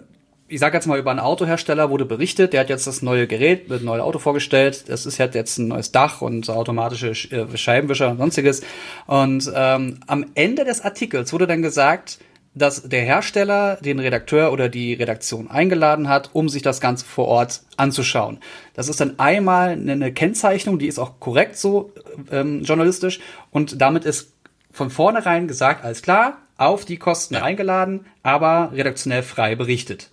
[0.48, 3.68] ich sage jetzt mal über einen Autohersteller wurde berichtet, der hat jetzt das neue Gerät
[3.68, 4.86] mit einem neuen Auto vorgestellt.
[4.90, 8.62] Das ist halt jetzt ein neues Dach und automatische äh, Scheibenwischer und sonstiges.
[9.08, 12.20] Und ähm, am Ende des Artikels wurde dann gesagt,
[12.56, 17.28] dass der Hersteller den Redakteur oder die Redaktion eingeladen hat, um sich das Ganze vor
[17.28, 18.40] Ort anzuschauen.
[18.74, 21.92] Das ist dann einmal eine Kennzeichnung, die ist auch korrekt so
[22.32, 23.20] ähm, journalistisch
[23.52, 24.34] und damit ist
[24.72, 27.44] von vornherein gesagt, alles klar, auf die Kosten ja.
[27.44, 30.10] eingeladen, aber redaktionell frei berichtet.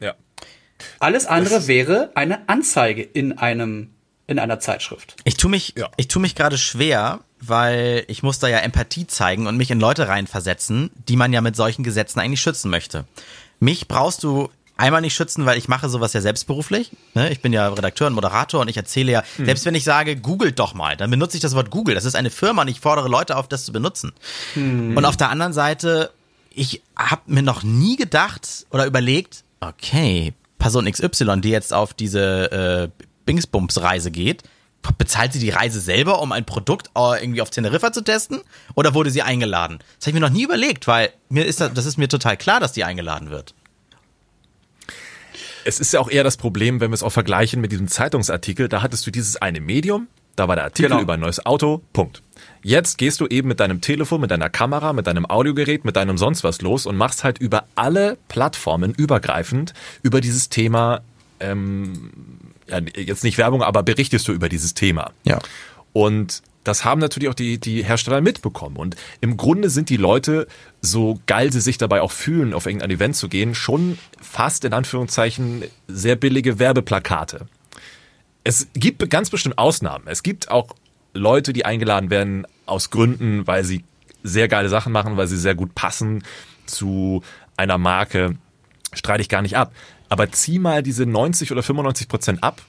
[0.00, 0.14] Ja.
[0.98, 3.90] Alles andere wäre eine Anzeige in einem
[4.26, 5.16] in einer Zeitschrift.
[5.24, 5.88] Ich tue mich, ja.
[5.96, 9.80] ich tue mich gerade schwer, weil ich muss da ja Empathie zeigen und mich in
[9.80, 13.04] Leute reinversetzen, die man ja mit solchen Gesetzen eigentlich schützen möchte.
[13.60, 16.90] Mich brauchst du einmal nicht schützen, weil ich mache sowas ja selbstberuflich.
[17.14, 17.30] Ne?
[17.30, 19.44] Ich bin ja Redakteur und Moderator und ich erzähle ja, hm.
[19.44, 21.94] selbst wenn ich sage, googelt doch mal, dann benutze ich das Wort Google.
[21.94, 24.12] Das ist eine Firma und ich fordere Leute auf, das zu benutzen.
[24.54, 24.96] Hm.
[24.96, 26.10] Und auf der anderen Seite,
[26.50, 32.90] ich habe mir noch nie gedacht oder überlegt, okay, Person XY, die jetzt auf diese
[32.98, 34.42] äh, Bingsbums-Reise geht,
[34.98, 38.40] bezahlt sie die Reise selber, um ein Produkt äh, irgendwie auf Teneriffa zu testen?
[38.74, 39.78] Oder wurde sie eingeladen?
[39.98, 42.36] Das habe ich mir noch nie überlegt, weil mir ist das, das ist mir total
[42.36, 43.54] klar, dass die eingeladen wird.
[45.64, 48.68] Es ist ja auch eher das Problem, wenn wir es auch vergleichen mit diesem Zeitungsartikel.
[48.68, 51.00] Da hattest du dieses eine Medium, da war der Artikel genau.
[51.00, 52.22] über ein neues Auto, Punkt.
[52.62, 56.18] Jetzt gehst du eben mit deinem Telefon, mit deiner Kamera, mit deinem Audiogerät, mit deinem
[56.18, 61.00] sonst was los und machst halt über alle Plattformen übergreifend über dieses Thema
[61.50, 62.10] ähm,
[62.68, 65.12] ja, jetzt nicht Werbung, aber berichtest du über dieses Thema.
[65.24, 65.38] Ja.
[65.92, 68.76] Und das haben natürlich auch die, die Hersteller mitbekommen.
[68.76, 70.48] Und im Grunde sind die Leute,
[70.80, 74.72] so geil sie sich dabei auch fühlen, auf irgendein Event zu gehen, schon fast in
[74.72, 77.46] Anführungszeichen sehr billige Werbeplakate.
[78.44, 80.04] Es gibt ganz bestimmt Ausnahmen.
[80.06, 80.74] Es gibt auch
[81.12, 83.84] Leute, die eingeladen werden aus Gründen, weil sie
[84.22, 86.24] sehr geile Sachen machen, weil sie sehr gut passen
[86.66, 87.22] zu
[87.56, 88.36] einer Marke,
[88.94, 89.72] streite ich gar nicht ab.
[90.14, 92.62] Aber zieh mal diese 90 oder 95 Prozent ab,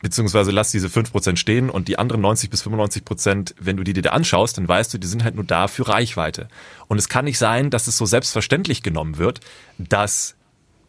[0.00, 3.84] beziehungsweise lass diese 5 Prozent stehen und die anderen 90 bis 95 Prozent, wenn du
[3.84, 6.48] die dir da anschaust, dann weißt du, die sind halt nur da für Reichweite.
[6.88, 9.40] Und es kann nicht sein, dass es so selbstverständlich genommen wird,
[9.76, 10.36] dass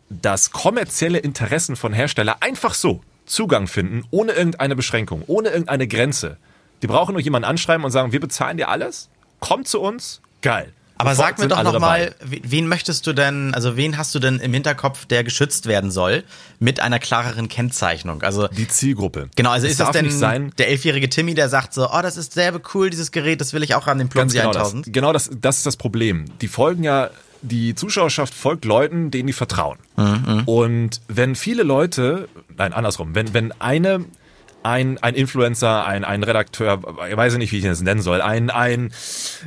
[0.09, 6.37] das kommerzielle Interessen von Herstellern einfach so Zugang finden, ohne irgendeine Beschränkung, ohne irgendeine Grenze.
[6.81, 9.09] Die brauchen nur jemanden anschreiben und sagen, wir bezahlen dir alles,
[9.41, 10.71] komm zu uns, geil.
[10.97, 14.53] Aber sag mir doch nochmal, wen möchtest du denn, also wen hast du denn im
[14.53, 16.23] Hinterkopf, der geschützt werden soll,
[16.59, 18.23] mit einer klareren Kennzeichnung?
[18.23, 19.29] Also Die Zielgruppe.
[19.35, 21.89] Genau, also Es ist das darf denn nicht sein, der elfjährige Timmy, der sagt so,
[21.89, 24.37] oh, das ist sehr cool, dieses Gerät, das will ich auch an den Ganz Plumsy
[24.37, 24.69] genau das.
[24.69, 24.93] 1000.
[24.93, 26.25] Genau das, das ist das Problem.
[26.41, 27.09] Die folgen ja,
[27.41, 29.77] die Zuschauerschaft folgt Leuten, denen die vertrauen.
[29.95, 34.05] Mhm, Und wenn viele Leute, nein, andersrum, wenn, wenn eine,
[34.63, 38.49] ein, ein Influencer, ein, ein Redakteur, ich weiß nicht, wie ich das nennen soll, ein,
[38.49, 38.91] ein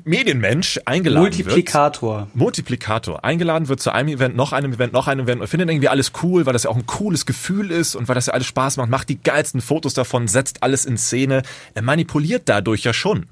[0.04, 1.36] Medienmensch eingeladen wird.
[1.36, 2.28] Multiplikator.
[2.34, 3.24] Multiplikator.
[3.24, 6.12] Eingeladen wird zu einem Event, noch einem Event, noch einem Event und findet irgendwie alles
[6.22, 8.76] cool, weil das ja auch ein cooles Gefühl ist und weil das ja alles Spaß
[8.78, 11.42] macht, macht die geilsten Fotos davon, setzt alles in Szene.
[11.74, 13.26] Er manipuliert dadurch ja schon.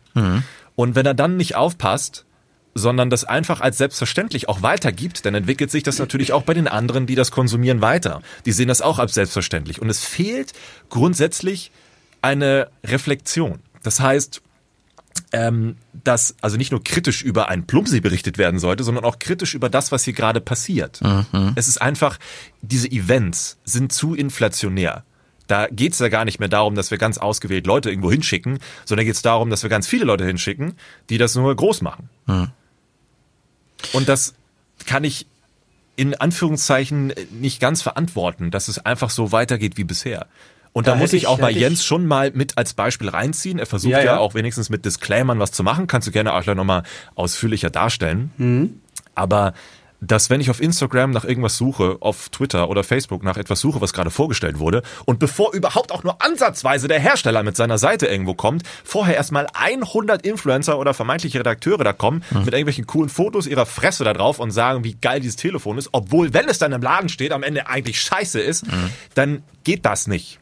[0.74, 2.24] Und wenn er dann nicht aufpasst,
[2.78, 6.68] sondern das einfach als selbstverständlich auch weitergibt, dann entwickelt sich das natürlich auch bei den
[6.68, 8.22] anderen, die das konsumieren, weiter.
[8.46, 9.82] Die sehen das auch als selbstverständlich.
[9.82, 10.52] Und es fehlt
[10.88, 11.70] grundsätzlich
[12.22, 13.58] eine Reflexion.
[13.82, 14.42] Das heißt,
[15.32, 19.54] ähm, dass also nicht nur kritisch über ein Plumpsi berichtet werden sollte, sondern auch kritisch
[19.54, 21.00] über das, was hier gerade passiert.
[21.56, 22.18] Es ist einfach,
[22.62, 25.04] diese Events sind zu inflationär.
[25.46, 28.58] Da geht es ja gar nicht mehr darum, dass wir ganz ausgewählt Leute irgendwo hinschicken,
[28.84, 30.74] sondern geht es darum, dass wir ganz viele Leute hinschicken,
[31.08, 32.10] die das nur groß machen.
[33.92, 34.34] Und das
[34.86, 35.26] kann ich
[35.96, 40.26] in Anführungszeichen nicht ganz verantworten, dass es einfach so weitergeht wie bisher.
[40.72, 43.58] Und da, Da muss ich ich- auch mal Jens schon mal mit als Beispiel reinziehen.
[43.58, 44.18] Er versucht Ja, ja, ja.
[44.18, 45.86] auch wenigstens mit Disclaimern was zu machen.
[45.88, 46.84] Kannst du gerne auch gleich nochmal
[47.16, 48.30] ausführlicher darstellen.
[48.36, 48.80] Mhm.
[49.16, 49.54] Aber
[50.00, 53.80] dass wenn ich auf Instagram nach irgendwas suche, auf Twitter oder Facebook nach etwas suche,
[53.80, 58.06] was gerade vorgestellt wurde, und bevor überhaupt auch nur ansatzweise der Hersteller mit seiner Seite
[58.06, 63.46] irgendwo kommt, vorher erstmal 100 Influencer oder vermeintliche Redakteure da kommen, mit irgendwelchen coolen Fotos
[63.46, 66.72] ihrer Fresse da drauf und sagen, wie geil dieses Telefon ist, obwohl, wenn es dann
[66.72, 68.66] im Laden steht, am Ende eigentlich scheiße ist,
[69.14, 70.38] dann geht das nicht.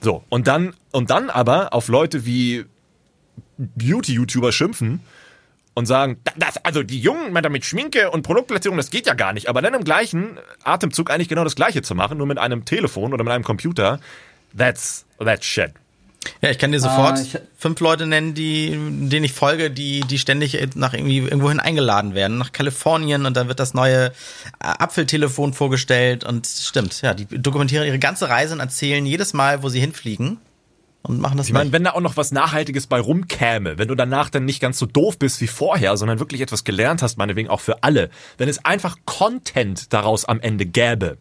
[0.00, 2.64] So, und dann, und dann aber auf Leute wie
[3.58, 5.00] Beauty-YouTuber schimpfen
[5.74, 9.32] und sagen, "Da- das, also die Jungen mit Schminke und Produktplatzierung, das geht ja gar
[9.32, 9.48] nicht.
[9.48, 13.12] Aber dann im gleichen Atemzug eigentlich genau das Gleiche zu machen, nur mit einem Telefon
[13.12, 14.00] oder mit einem Computer,
[14.56, 15.70] that's, that's shit.
[16.40, 20.00] Ja, ich kann dir sofort Ah, ich- fünf Leute nennen, die, denen ich folge, die,
[20.00, 24.10] die ständig nach irgendwie irgendwohin eingeladen werden, nach Kalifornien und dann wird das neue äh,
[24.60, 29.68] Apfeltelefon vorgestellt und stimmt, ja, die dokumentieren ihre ganze Reise und erzählen jedes Mal, wo
[29.68, 30.38] sie hinfliegen
[31.06, 33.94] und machen das Ich meine, wenn da auch noch was Nachhaltiges bei rumkäme, wenn du
[33.94, 37.50] danach dann nicht ganz so doof bist wie vorher, sondern wirklich etwas gelernt hast, meinetwegen
[37.50, 41.18] auch für alle, wenn es einfach Content daraus am Ende gäbe,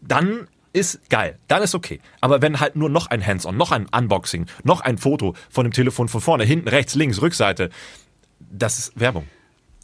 [0.00, 2.00] dann ist geil, dann ist okay.
[2.22, 5.72] Aber wenn halt nur noch ein Hands-on, noch ein Unboxing, noch ein Foto von dem
[5.72, 7.68] Telefon von vorne, hinten, rechts, links, Rückseite,
[8.40, 9.26] das ist Werbung.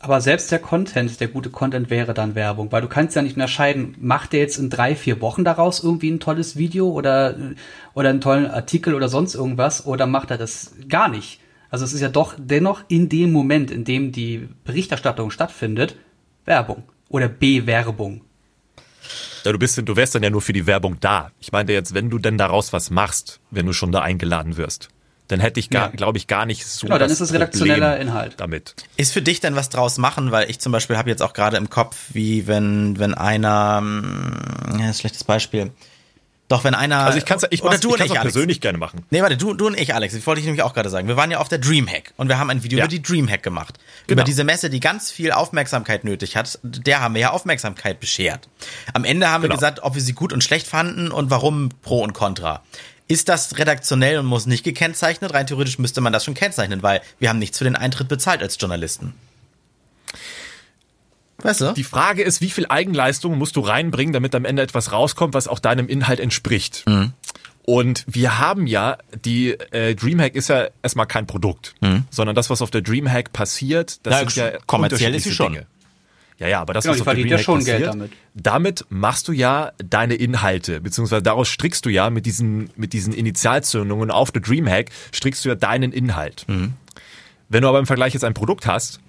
[0.00, 3.34] Aber selbst der Content, der gute Content wäre dann Werbung, weil du kannst ja nicht
[3.34, 7.36] unterscheiden, macht der jetzt in drei, vier Wochen daraus irgendwie ein tolles Video oder,
[7.94, 11.40] oder einen tollen Artikel oder sonst irgendwas oder macht er das gar nicht.
[11.70, 15.96] Also es ist ja doch dennoch in dem Moment, in dem die Berichterstattung stattfindet,
[16.44, 18.22] Werbung oder Bewerbung.
[19.44, 21.32] Ja, du bist, du wärst dann ja nur für die Werbung da.
[21.40, 24.90] Ich meinte jetzt, wenn du denn daraus was machst, wenn du schon da eingeladen wirst,
[25.28, 25.96] dann hätte ich, gar, Ja.
[25.96, 28.34] glaube ich, gar nicht so Genau, dann das ist es redaktioneller Problem Inhalt.
[28.38, 28.74] damit.
[28.96, 31.56] Ist für dich denn was draus machen, weil ich zum Beispiel habe jetzt auch gerade
[31.56, 35.70] im Kopf, wie wenn, wenn einer, mm, ja, schlechtes Beispiel.
[36.48, 37.00] Doch, wenn einer.
[37.00, 38.32] Also ich kann es ich oder du ich und kann's ich, auch Alex.
[38.32, 39.04] persönlich gerne machen.
[39.10, 41.06] Nee, warte, du, du und ich, Alex, das wollte ich nämlich auch gerade sagen.
[41.06, 42.84] Wir waren ja auf der Dreamhack und wir haben ein Video Ja.
[42.86, 43.74] über die Dreamhack gemacht.
[44.06, 44.14] Genau.
[44.14, 46.58] Über diese Messe, die ganz viel Aufmerksamkeit nötig hat.
[46.62, 48.48] Der haben wir ja Aufmerksamkeit beschert.
[48.94, 49.56] Am Ende haben wir Genau.
[49.58, 52.62] gesagt, ob wir sie gut und schlecht fanden und warum Pro und Contra.
[53.08, 55.32] Ist das redaktionell und muss nicht gekennzeichnet?
[55.32, 58.42] Rein theoretisch müsste man das schon kennzeichnen, weil wir haben nichts für den Eintritt bezahlt
[58.42, 59.14] als Journalisten.
[61.38, 61.72] Weißt du?
[61.72, 65.48] Die Frage ist, wie viel Eigenleistung musst du reinbringen, damit am Ende etwas rauskommt, was
[65.48, 66.84] auch deinem Inhalt entspricht.
[66.86, 67.12] Mhm.
[67.62, 71.74] Und wir haben ja, die äh, Dreamhack ist ja erstmal kein Produkt,
[72.10, 75.52] sondern das, was auf der Dreamhack passiert, das Na, sind ja kommerziell ist sie schon.
[75.52, 75.66] Dinge.
[76.38, 78.12] Ja, ja, aber das, Genau, was auf verdient ja schon passiert, Geld damit.
[78.34, 83.12] damit machst du ja deine Inhalte, beziehungsweise daraus strickst du ja mit diesen, mit diesen
[83.12, 86.44] Initialzündungen auf der Dreamhack, strickst du ja deinen Inhalt.
[86.46, 86.74] Mhm.
[87.48, 89.00] Wenn du aber im Vergleich jetzt ein Produkt hast,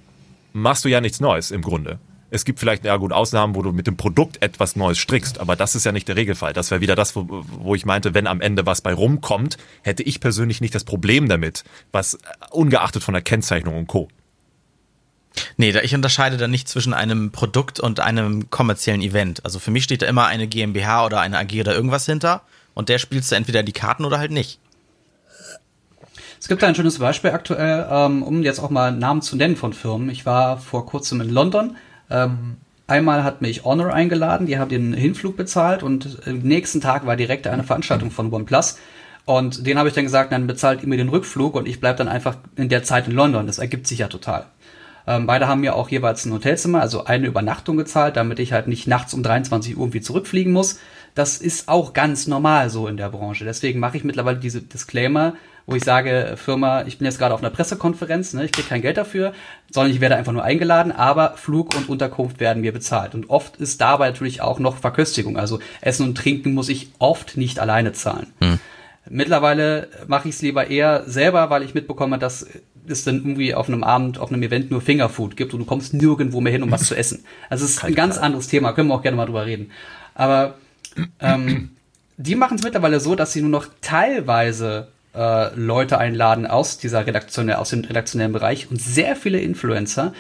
[0.53, 1.99] machst du ja nichts Neues im Grunde.
[2.31, 5.55] Es gibt vielleicht, ja gut, Ausnahmen, wo du mit dem Produkt etwas Neues strickst, aber
[5.55, 6.53] das ist ja nicht der Regelfall.
[6.53, 10.03] Das wäre wieder das, wo, wo ich meinte, wenn am Ende was bei rumkommt, hätte
[10.03, 12.17] ich persönlich nicht das Problem damit, was äh,
[12.51, 14.09] ungeachtet von der Kennzeichnung und Co.
[15.58, 19.43] Nee, ich unterscheide da nicht zwischen einem Produkt und einem kommerziellen Event.
[19.45, 22.41] Also für mich steht da immer eine GmbH oder eine AG oder irgendwas hinter
[22.73, 24.60] und der spielst du entweder die Karten oder halt nicht.
[26.39, 29.73] Es gibt ein schönes Beispiel aktuell, ähm, um jetzt auch mal Namen zu nennen von
[29.73, 30.10] Firmen.
[30.10, 31.75] Ich war vor kurzem in London.
[32.10, 37.06] Ähm, einmal hat mich Honor eingeladen, die haben den Hinflug bezahlt und am nächsten Tag
[37.06, 38.78] war direkt eine Veranstaltung von OnePlus.
[39.25, 41.97] Und den habe ich dann gesagt, dann bezahlt ihr mir den Rückflug und ich bleibe
[41.97, 43.45] dann einfach in der Zeit in London.
[43.45, 44.45] Das ergibt sich ja total.
[45.07, 48.67] Ähm, beide haben mir auch jeweils ein Hotelzimmer, also eine Übernachtung gezahlt, damit ich halt
[48.67, 50.79] nicht nachts um 23 Uhr irgendwie zurückfliegen muss.
[51.15, 53.45] Das ist auch ganz normal so in der Branche.
[53.45, 55.33] Deswegen mache ich mittlerweile diese Disclaimer,
[55.65, 58.81] wo ich sage, Firma, ich bin jetzt gerade auf einer Pressekonferenz, ne, ich kriege kein
[58.81, 59.33] Geld dafür,
[59.69, 63.13] sondern ich werde einfach nur eingeladen, aber Flug und Unterkunft werden mir bezahlt.
[63.13, 65.38] Und oft ist dabei natürlich auch noch Verköstigung.
[65.38, 68.33] Also Essen und Trinken muss ich oft nicht alleine zahlen.
[68.41, 68.59] Hm.
[69.09, 72.47] Mittlerweile mache ich es lieber eher selber, weil ich mitbekomme, dass
[72.91, 75.93] es dann irgendwie auf einem Abend, auf einem Event nur Fingerfood gibt und du kommst
[75.93, 77.23] nirgendwo mehr hin, um was zu essen.
[77.49, 79.71] Also es ist ein ganz anderes Thema, können wir auch gerne mal drüber reden.
[80.15, 80.56] Aber
[81.19, 81.71] ähm,
[82.17, 87.06] die machen es mittlerweile so, dass sie nur noch teilweise äh, Leute einladen aus dieser
[87.08, 90.13] redaktionell, aus dem redaktionellen Bereich und sehr viele Influencer,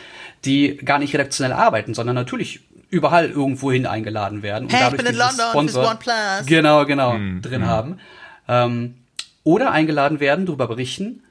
[0.45, 5.05] die gar nicht redaktionell arbeiten, sondern natürlich überall irgendwohin eingeladen werden und hey, dadurch ich
[5.05, 6.45] bin in London, Sponsor, OnePlus.
[6.47, 7.41] genau, genau, Mhm.
[7.41, 7.99] drin haben.
[8.47, 8.95] Ähm,
[9.43, 11.21] oder eingeladen werden, darüber berichten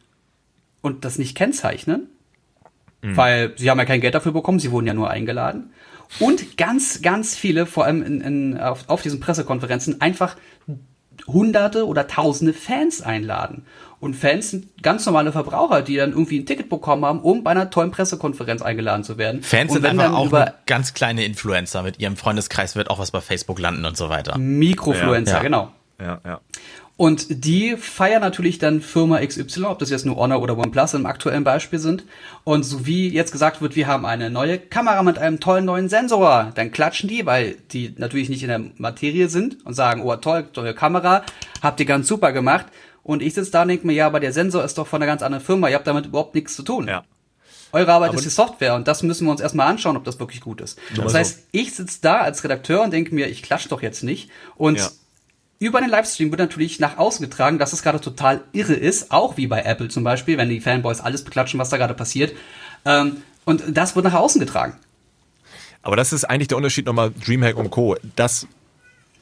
[0.80, 2.08] und das nicht kennzeichnen,
[3.02, 5.72] weil sie haben ja kein Geld dafür bekommen, sie wurden ja nur eingeladen.
[6.18, 10.36] Und ganz, ganz viele, vor allem in, in, auf, auf diesen Pressekonferenzen, einfach
[11.26, 13.66] hunderte oder tausende Fans einladen.
[14.00, 17.50] Und Fans sind ganz normale Verbraucher, die dann irgendwie ein Ticket bekommen haben, um bei
[17.50, 19.42] einer tollen Pressekonferenz eingeladen zu werden.
[19.42, 20.32] Fans sind einfach auch
[20.66, 21.82] ganz kleine Influencer.
[21.82, 24.38] Mit ihrem Freundeskreis wird auch was bei Facebook landen und so weiter.
[24.38, 25.42] Mikrofluencer, Ja, ja.
[25.42, 25.72] genau.
[26.00, 26.40] Ja, ja.
[26.98, 31.06] Und die feiern natürlich dann Firma XY, ob das jetzt nur Honor oder OnePlus im
[31.06, 32.02] aktuellen Beispiel sind.
[32.42, 35.88] Und so wie jetzt gesagt wird, wir haben eine neue Kamera mit einem tollen neuen
[35.88, 40.16] Sensor, dann klatschen die, weil die natürlich nicht in der Materie sind und sagen, oh
[40.16, 41.22] toll, tolle Kamera,
[41.62, 42.66] habt ihr ganz super gemacht.
[43.04, 45.06] Und ich sitze da und denke mir, ja, aber der Sensor ist doch von einer
[45.08, 46.88] ganz anderen Firma, ihr habt damit überhaupt nichts zu tun.
[46.88, 47.04] Ja.
[47.70, 50.18] Eure Arbeit Aber ist die Software und das müssen wir uns erstmal anschauen, ob das
[50.18, 50.80] wirklich gut ist.
[50.96, 54.30] Das heißt, ich sitze da als Redakteur und denke mir, ich klatsch doch jetzt nicht.
[54.56, 54.88] Und Ja.
[55.58, 59.36] Über den Livestream wird natürlich nach außen getragen, dass es gerade total irre ist, auch
[59.36, 62.32] wie bei Apple zum Beispiel, wenn die Fanboys alles beklatschen, was da gerade passiert.
[62.84, 64.74] Ähm, und das wird nach außen getragen.
[65.82, 67.96] Aber das ist eigentlich der Unterschied nochmal Dreamhack und Co.
[68.14, 68.46] Das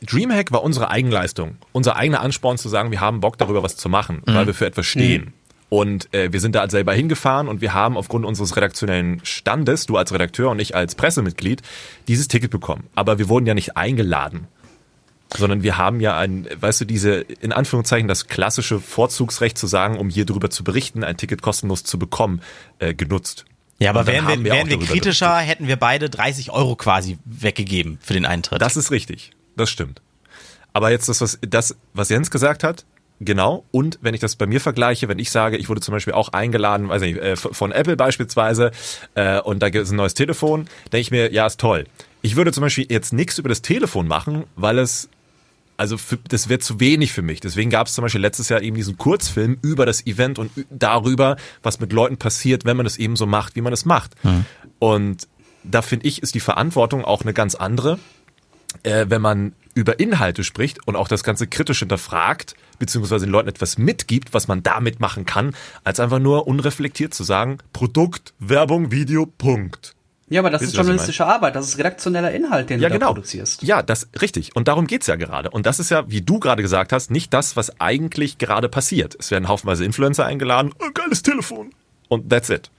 [0.02, 3.88] Dreamhack war unsere Eigenleistung, unser eigener Ansporn zu sagen, wir haben Bock darüber was zu
[3.88, 5.32] machen, weil wir für etwas stehen.
[5.68, 9.96] Und äh, wir sind da selber hingefahren und wir haben aufgrund unseres redaktionellen Standes, du
[9.96, 11.62] als Redakteur und ich als Pressemitglied,
[12.06, 12.84] dieses Ticket bekommen.
[12.94, 14.46] Aber wir wurden ja nicht eingeladen.
[15.34, 19.98] Sondern wir haben ja ein, weißt du, diese, in Anführungszeichen, das klassische Vorzugsrecht zu sagen,
[19.98, 22.42] um hier drüber zu berichten, ein Ticket kostenlos zu bekommen,
[22.78, 23.44] äh, genutzt.
[23.78, 27.98] Ja, aber wären wir, auch wären wir kritischer, hätten wir beide 30 Euro quasi weggegeben
[28.00, 28.62] für den Eintritt.
[28.62, 29.32] Das ist richtig.
[29.56, 30.00] Das stimmt.
[30.72, 32.84] Aber jetzt das, was, das, was Jens gesagt hat,
[33.20, 33.64] genau.
[33.70, 36.30] Und wenn ich das bei mir vergleiche, wenn ich sage, ich wurde zum Beispiel auch
[36.30, 38.70] eingeladen, weiß nicht, äh, von Apple beispielsweise,
[39.14, 41.86] äh, und da gibt es ein neues Telefon, denke ich mir, ja, ist toll.
[42.22, 45.08] Ich würde zum Beispiel jetzt nichts über das Telefon machen, weil es
[45.76, 47.40] also für, das wäre zu wenig für mich.
[47.40, 51.36] Deswegen gab es zum Beispiel letztes Jahr eben diesen Kurzfilm über das Event und darüber,
[51.62, 54.14] was mit Leuten passiert, wenn man das eben so macht, wie man es macht.
[54.78, 55.28] Und
[55.64, 57.98] da finde ich, ist die Verantwortung auch eine ganz andere,
[58.82, 63.48] äh, wenn man über Inhalte spricht und auch das Ganze kritisch hinterfragt, beziehungsweise den Leuten
[63.48, 68.90] etwas mitgibt, was man damit machen kann, als einfach nur unreflektiert zu sagen, Produkt, Werbung,
[68.90, 69.95] Video, Punkt.
[70.28, 72.98] Ja, aber das Wisst ist journalistischer Arbeit, das ist redaktioneller Inhalt, den Ja, du da
[72.98, 73.12] genau.
[73.12, 73.62] produzierst.
[73.62, 74.56] Ja, das richtig.
[74.56, 75.50] Und darum geht's ja gerade.
[75.50, 79.16] Und das ist ja, wie du gerade gesagt hast, nicht das, was eigentlich gerade passiert.
[79.20, 81.70] Es werden haufenweise Influencer eingeladen, oh, geiles Telefon.
[82.08, 82.70] Und that's it.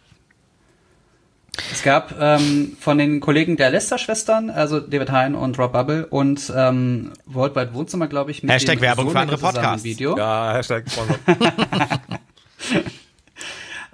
[1.71, 6.51] Es gab ähm, von den Kollegen der Lester-Schwestern, also David Hein und Rob Bubble und
[6.55, 9.83] ähm, Worldwide Wohnzimmer, glaube ich, mit Hashtag dem Werbung für andere Podcasts.
[9.83, 10.17] Video.
[10.17, 10.85] Ja, Hashtag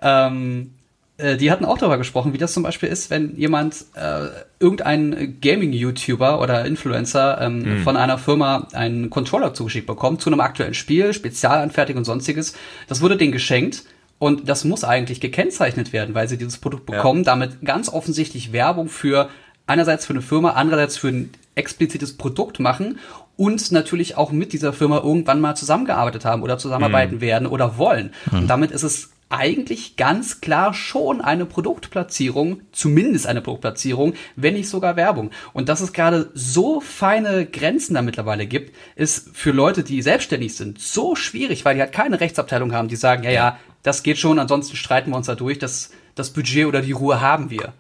[0.02, 0.83] Ähm, äh,
[1.20, 6.42] die hatten auch darüber gesprochen, wie das zum Beispiel ist, wenn jemand, äh, irgendein Gaming-YouTuber
[6.42, 12.00] oder Influencer ähm, von einer Firma einen Controller zugeschickt bekommt zu einem aktuellen Spiel, Spezialanfertigung
[12.00, 12.56] und sonstiges.
[12.88, 13.84] Das wurde denen geschenkt
[14.18, 18.90] und das muss eigentlich gekennzeichnet werden, weil sie dieses Produkt bekommen, damit ganz offensichtlich Werbung
[18.90, 19.30] für
[19.68, 22.98] einerseits für eine Firma, andererseits für ein explizites Produkt machen
[23.38, 28.14] und natürlich auch mit dieser Firma irgendwann mal zusammengearbeitet haben oder zusammenarbeiten werden oder wollen.
[28.32, 34.70] Und damit ist es eigentlich ganz klar schon eine Produktplatzierung, zumindest eine Produktplatzierung, wenn nicht
[34.70, 35.32] sogar Werbung.
[35.54, 40.56] Und dass es gerade so feine Grenzen da mittlerweile gibt, ist für Leute, die selbstständig
[40.56, 44.18] sind, so schwierig, weil die halt keine Rechtsabteilung haben, die sagen, ja, ja, das geht
[44.18, 47.74] schon, ansonsten streiten wir uns da durch, das, das Budget oder die Ruhe haben wir.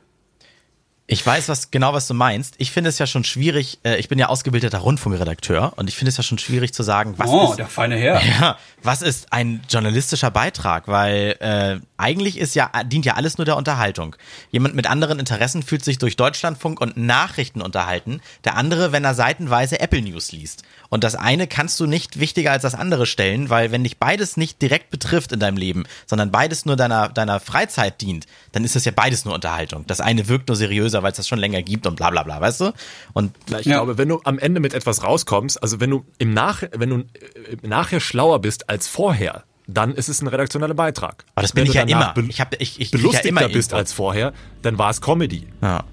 [1.05, 2.55] Ich weiß was genau, was du meinst.
[2.59, 3.77] Ich finde es ja schon schwierig.
[3.83, 7.15] Äh, ich bin ja ausgebildeter Rundfunkredakteur und ich finde es ja schon schwierig zu sagen,
[7.17, 8.21] was oh, ist der feine Herr.
[8.39, 10.87] Ja, was ist ein journalistischer Beitrag?
[10.87, 14.15] Weil äh, eigentlich ist ja dient ja alles nur der Unterhaltung.
[14.49, 18.21] Jemand mit anderen Interessen fühlt sich durch Deutschlandfunk und Nachrichten unterhalten.
[18.45, 20.63] Der andere, wenn er seitenweise Apple News liest.
[20.87, 24.37] Und das eine kannst du nicht wichtiger als das andere stellen, weil wenn dich beides
[24.37, 28.77] nicht direkt betrifft in deinem Leben, sondern beides nur deiner deiner Freizeit dient, dann ist
[28.77, 29.85] das ja beides nur Unterhaltung.
[29.85, 30.55] Das eine wirkt nur
[30.93, 32.73] seriöser, weil es das schon länger gibt und bla bla bla, weißt du?
[33.13, 33.77] Und ich ja.
[33.77, 36.97] glaube, wenn du am Ende mit etwas rauskommst, also wenn du im Nach wenn du
[36.97, 41.25] äh, nachher schlauer bist als vorher, dann ist es ein redaktioneller Beitrag.
[41.35, 42.13] Aber das bin Wenn ich ja immer.
[42.29, 43.75] Ich hab, ich, ich, belustigter ich ja bist irgendwo.
[43.77, 45.47] als vorher, dann war es Comedy.
[45.61, 45.83] Ja.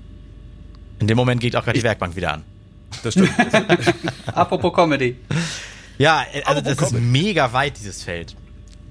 [0.99, 2.45] In dem Moment geht auch gerade die Werkbank wieder an.
[3.03, 3.31] Das stimmt.
[4.27, 5.17] Apropos Comedy.
[5.99, 8.35] Ja, also das Apropos ist mega weit, dieses Feld.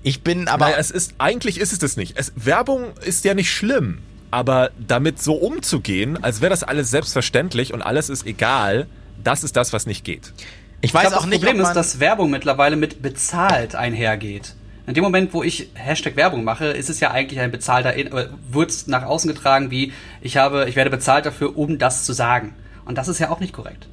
[0.01, 0.67] Ich bin aber.
[0.67, 2.17] naja, es ist, eigentlich ist es das nicht.
[2.17, 3.99] Es, Werbung ist ja nicht schlimm.
[4.31, 8.87] Aber damit so umzugehen, als wäre das alles selbstverständlich und alles ist egal,
[9.23, 10.33] das ist das, was nicht geht.
[10.81, 13.75] ich weiß ich glaub, auch das nicht, Problem ob ist, dass Werbung mittlerweile mit bezahlt
[13.75, 14.55] einhergeht.
[14.87, 18.07] In dem Moment, wo ich Hashtag Werbung mache, ist es ja eigentlich ein bezahlter, In-
[18.11, 22.05] äh, wird es nach außen getragen wie, ich habe, ich werde bezahlt dafür, um das
[22.05, 22.55] zu sagen.
[22.85, 23.87] Und das ist ja auch nicht korrekt.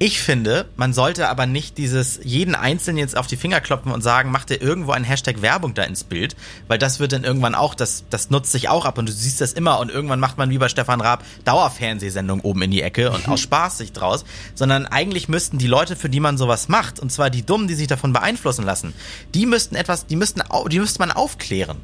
[0.00, 4.00] Ich finde, man sollte aber nicht dieses jeden Einzelnen jetzt auf die Finger klopfen und
[4.00, 6.36] sagen, mach dir irgendwo ein Hashtag Werbung da ins Bild,
[6.68, 9.40] weil das wird dann irgendwann auch, das, das nutzt sich auch ab und du siehst
[9.40, 13.10] das immer und irgendwann macht man wie bei Stefan Raab Dauerfernsehsendung oben in die Ecke
[13.10, 14.24] und aus Spaß sich draus,
[14.54, 17.74] sondern eigentlich müssten die Leute, für die man sowas macht, und zwar die Dummen, die
[17.74, 18.94] sich davon beeinflussen lassen,
[19.34, 21.78] die müssten etwas, die müssten, die müsste man aufklären.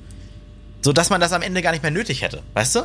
[0.83, 2.81] So dass man das am Ende gar nicht mehr nötig hätte, weißt du?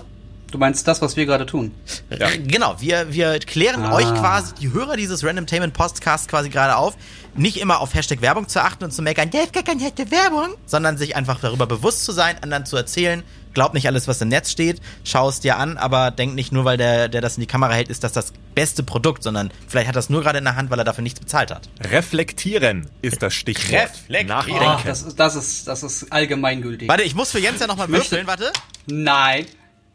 [0.51, 1.71] Du meinst das, was wir gerade tun?
[2.09, 3.93] Äh, Genau, wir, wir klären Ah.
[3.93, 6.95] euch quasi, die Hörer dieses Randomtainment Podcasts quasi gerade auf,
[7.35, 10.55] nicht immer auf Hashtag Werbung zu achten und zu meckern, der gar kein Hashtag Werbung,
[10.65, 13.21] sondern sich einfach darüber bewusst zu sein, anderen zu erzählen,
[13.53, 16.65] glaub nicht alles, was im Netz steht, schau es dir an, aber denk nicht nur,
[16.65, 19.87] weil der, der das in die Kamera hält, ist das das beste Produkt, sondern vielleicht
[19.87, 21.69] hat er das nur gerade in der Hand, weil er dafür nichts bezahlt hat.
[21.79, 23.83] Reflektieren ist das Stichwort.
[23.83, 24.27] Reflektieren.
[24.27, 24.63] Nachdenken.
[24.65, 26.87] Ach, das, ist- das, ist, das ist allgemeingültig.
[26.89, 28.51] Warte, ich muss für Jens ja nochmal würfeln, warte.
[28.87, 29.45] Nein.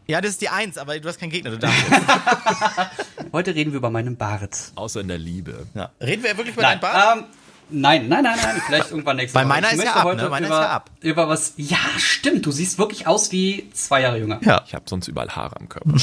[0.07, 1.83] Ja, das ist die Eins, aber du hast keinen Gegner, du darfst.
[3.33, 4.57] Heute reden wir über meinen Bart.
[4.75, 5.67] Außer in der Liebe.
[5.75, 5.91] ja.
[6.01, 7.17] Reden wir wirklich über Nein, deinen Bart?
[7.19, 7.25] ähm,
[7.71, 9.55] nein, nein, nein, nein, vielleicht irgendwann nächstes Weil Mal.
[9.63, 10.29] meiner Ich ist ja möchte ab, heute ne?
[10.29, 10.91] Meiner ist über, ja ab.
[11.01, 14.41] Über was, ja, stimmt, du siehst wirklich aus wie zwei Jahre jünger.
[14.43, 14.63] ja.
[14.67, 15.91] Ich habe sonst überall Haare am Körper.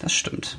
[0.00, 0.58] Das stimmt.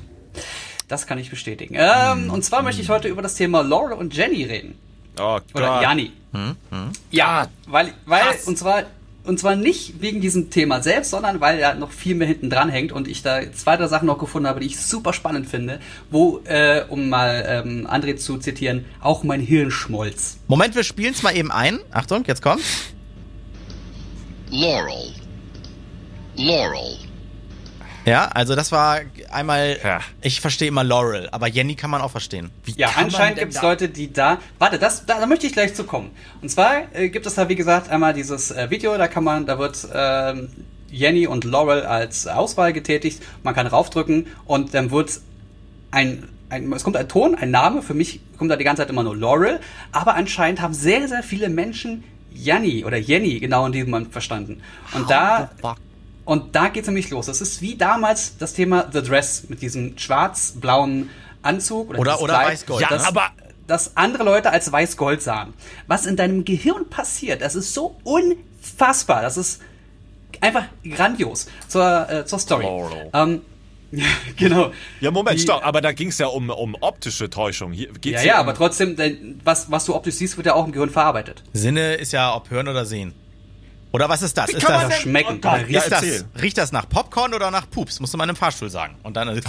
[0.88, 1.76] Das kann ich bestätigen.
[1.78, 4.76] Ähm, und zwar möchte ich heute über das Thema Laurel und Jenny reden.
[5.20, 5.82] Oh Oder Gott.
[5.84, 6.12] Janni.
[7.12, 8.84] Ja, weil, weil, und zwar,
[9.26, 12.70] und zwar nicht wegen diesem Thema selbst, sondern weil da noch viel mehr hinten dran
[12.70, 15.80] hängt und ich da zwei, drei Sachen noch gefunden habe, die ich super spannend finde,
[16.10, 20.38] wo, äh, um mal ähm, André zu zitieren, auch mein Hirn schmolz.
[20.48, 21.80] Moment, wir spielen es mal eben ein.
[21.92, 22.62] Achtung, jetzt kommt.
[24.52, 25.14] Laurel.
[26.36, 27.05] Laurel.
[28.06, 29.00] Ja, also das war
[29.32, 30.00] einmal, Ja.
[30.22, 32.52] ich verstehe immer Laurel, aber Jenny kann man auch verstehen.
[32.64, 34.38] Wie Ja, anscheinend gibt es da- Leute, die da.
[34.60, 36.12] Warte, das, da, da möchte ich gleich zu kommen.
[36.42, 39.46] Und zwar äh, gibt es da, wie gesagt, einmal dieses äh, Video, da kann man,
[39.46, 40.50] da wird ähm,
[40.92, 43.22] Jenny und Laurel als Auswahl getätigt.
[43.44, 45.20] Man kann raufdrücken und dann wird
[45.92, 47.82] ein, ein, es kommt ein Ton, ein Name.
[47.82, 49.60] Für mich kommt da die ganze Zeit immer nur Laurel.
[49.92, 54.62] Aber anscheinend haben sehr, sehr viele Menschen Janni oder Jenny genau in diesem Moment verstanden.
[54.94, 55.50] Und da
[56.26, 57.28] und da geht's nämlich los.
[57.28, 61.10] Das ist wie damals das Thema The Dress mit diesem schwarz-blauen
[61.42, 61.92] Anzug.
[61.98, 63.30] Oder- oder Kleid, weiß-gold, Ja, das, aber-
[63.68, 65.54] Das andere Leute als weiß-gold sahen.
[65.88, 69.22] Was in deinem Gehirn passiert, das ist so unfassbar.
[69.24, 69.60] Das ist
[70.42, 71.48] einfach grandios.
[71.68, 72.68] Zur, äh, zur Story.
[73.14, 73.42] Ähm,
[74.38, 74.72] genau.
[75.00, 75.66] Ja, Moment, Die- stopp.
[75.66, 77.72] Aber da ging es ja um, um optische Täuschung.
[77.72, 80.54] Hier geht's Ja, ja, um, aber trotzdem, denn was, was du optisch siehst, wird ja
[80.54, 81.44] auch im Gehirn verarbeitet.
[81.54, 83.14] Sinne ist ja ob hören oder sehen.
[83.96, 84.50] Oder was ist das?
[84.50, 85.40] Ist kann man das, Schmecken.
[85.42, 88.02] Oh ja, ist das, riecht das nach Popcorn oder nach Pups?
[88.02, 88.96] Musst du mal in einem Fahrstuhl sagen.
[89.04, 89.30] Und dann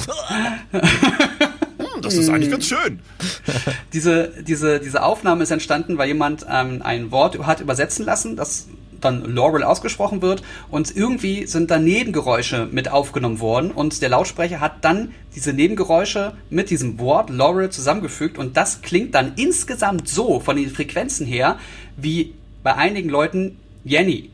[1.78, 3.00] Hm, das ist eigentlich ganz schön.
[3.92, 8.68] diese, diese, diese Aufnahme ist entstanden, weil jemand ähm, ein Wort hat übersetzen lassen, das
[9.00, 14.60] dann Laurel ausgesprochen wird und irgendwie sind da Nebengeräusche mit aufgenommen worden und der Lautsprecher
[14.60, 20.40] hat dann diese Nebengeräusche mit diesem Wort Laurel zusammengefügt und das klingt dann insgesamt so
[20.40, 21.58] von den Frequenzen her
[21.98, 22.32] wie
[22.62, 24.30] bei einigen Leuten Jenny.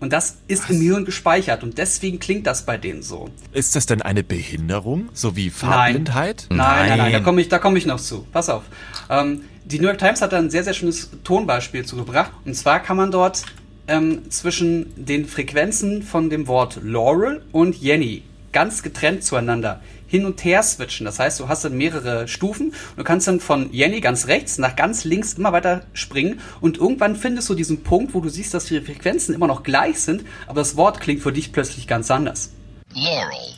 [0.00, 3.30] Und das ist im Hirn gespeichert und deswegen klingt das bei denen so.
[3.52, 5.08] Ist das denn eine Behinderung?
[5.12, 6.46] So wie Farbblindheit?
[6.50, 7.12] Nein, nein, nein, Nein.
[7.12, 8.26] da komme ich, da komme ich noch zu.
[8.32, 8.64] Pass auf.
[9.08, 12.32] Ähm, die New York Times hat da ein sehr, sehr schönes Tonbeispiel zugebracht.
[12.44, 13.44] Und zwar kann man dort
[13.86, 19.80] ähm, zwischen den Frequenzen von dem Wort Laurel und Jenny ganz getrennt zueinander
[20.12, 21.06] hin und her switchen.
[21.06, 24.58] Das heißt, du hast dann mehrere Stufen und du kannst dann von Jenny ganz rechts
[24.58, 28.52] nach ganz links immer weiter springen und irgendwann findest du diesen Punkt, wo du siehst,
[28.52, 32.10] dass die Frequenzen immer noch gleich sind, aber das Wort klingt für dich plötzlich ganz
[32.10, 32.52] anders.
[32.92, 33.56] Laurel.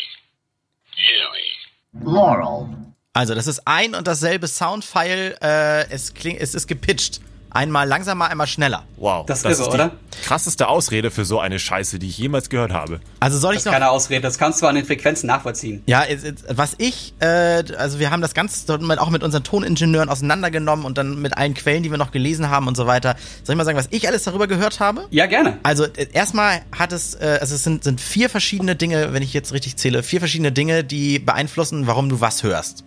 [0.96, 2.04] Yelly.
[2.04, 2.68] Laurel.
[3.12, 7.20] Also, das ist ein und dasselbe Soundfile, äh, es klingt, es ist gepitcht.
[7.50, 8.84] Einmal langsamer, einmal schneller.
[8.96, 9.26] Wow.
[9.26, 9.90] Das ist irre, die oder?
[10.22, 13.00] krasseste Ausrede für so eine Scheiße, die ich jemals gehört habe.
[13.18, 15.82] Also soll Das ich ist noch keine Ausrede, das kannst du an den Frequenzen nachvollziehen.
[15.86, 16.04] Ja,
[16.48, 21.20] was ich, äh, also wir haben das Ganze auch mit unseren Toningenieuren auseinandergenommen und dann
[21.20, 23.16] mit allen Quellen, die wir noch gelesen haben und so weiter.
[23.42, 25.06] Soll ich mal sagen, was ich alles darüber gehört habe?
[25.10, 25.58] Ja, gerne.
[25.62, 29.32] Also äh, erstmal hat es, äh, also es sind, sind vier verschiedene Dinge, wenn ich
[29.32, 32.84] jetzt richtig zähle, vier verschiedene Dinge, die beeinflussen, warum du was hörst.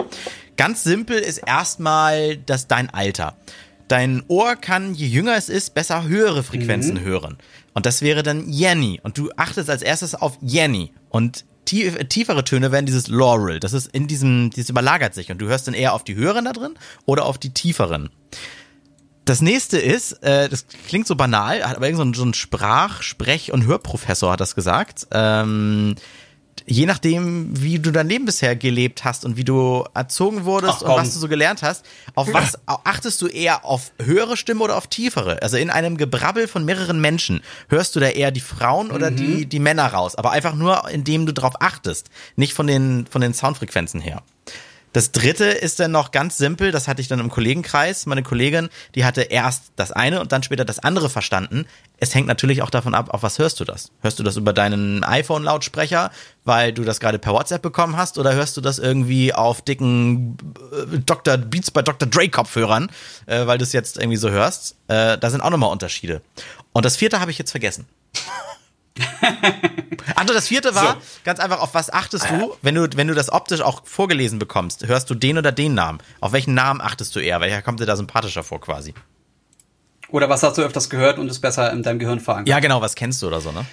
[0.55, 3.36] Ganz simpel ist erstmal das dein Alter.
[3.88, 7.38] Dein Ohr kann, je jünger es ist, besser höhere Frequenzen hören.
[7.73, 8.99] Und das wäre dann Jenny.
[9.03, 10.93] Und du achtest als erstes auf Jenny.
[11.09, 13.59] Und tief, tiefere Töne werden dieses Laurel.
[13.59, 15.31] Das ist in diesem, das überlagert sich.
[15.31, 16.75] Und du hörst dann eher auf die höheren da drin
[17.05, 18.09] oder auf die tieferen.
[19.25, 22.34] Das nächste ist, äh, das klingt so banal, hat aber irgend so ein, so ein
[22.34, 25.07] Sprach-, Sprech- und Hörprofessor hat das gesagt.
[25.11, 25.95] Ähm,
[26.65, 30.89] je nachdem, wie du dein Leben bisher gelebt hast und wie du erzogen wurdest Ach,
[30.89, 31.85] und was du so gelernt hast,
[32.15, 35.41] auf was achtest du eher auf höhere Stimme oder auf tiefere?
[35.41, 39.45] Also in einem Gebrabbel von mehreren Menschen hörst du da eher die Frauen oder die,
[39.45, 43.33] die Männer raus, aber einfach nur, indem du drauf achtest, nicht von den, von den
[43.33, 44.23] Soundfrequenzen her.
[44.93, 48.05] Das dritte ist dann noch ganz simpel, das hatte ich dann im Kollegenkreis.
[48.05, 51.65] Meine Kollegin, die hatte erst das eine und dann später das andere verstanden.
[51.97, 53.91] Es hängt natürlich auch davon ab, auf was hörst du das?
[54.01, 56.11] Hörst du das über deinen iPhone-Lautsprecher,
[56.45, 60.37] weil du das gerade per WhatsApp bekommen hast, oder hörst du das irgendwie auf dicken
[60.71, 61.37] äh, Dr.
[61.37, 62.07] Beats bei Dr.
[62.07, 62.89] Dre Kopfhörern,
[63.25, 64.75] äh, weil du es jetzt irgendwie so hörst?
[64.87, 66.21] Äh, da sind auch nochmal Unterschiede.
[66.71, 67.87] Und das vierte habe ich jetzt vergessen.
[70.16, 71.01] Also das vierte war So.
[71.24, 74.86] ganz einfach, auf was achtest du, wenn du, wenn du das optisch auch vorgelesen bekommst?
[74.88, 75.99] Hörst du den oder den Namen?
[76.20, 77.39] Auf welchen Namen achtest du eher?
[77.41, 78.93] Welcher kommt dir da sympathischer vor quasi?
[80.09, 82.49] Oder was hast du öfters gehört und ist besser in deinem Gehirn verankert?
[82.49, 83.66] Ja, genau, was kennst du oder so, ne?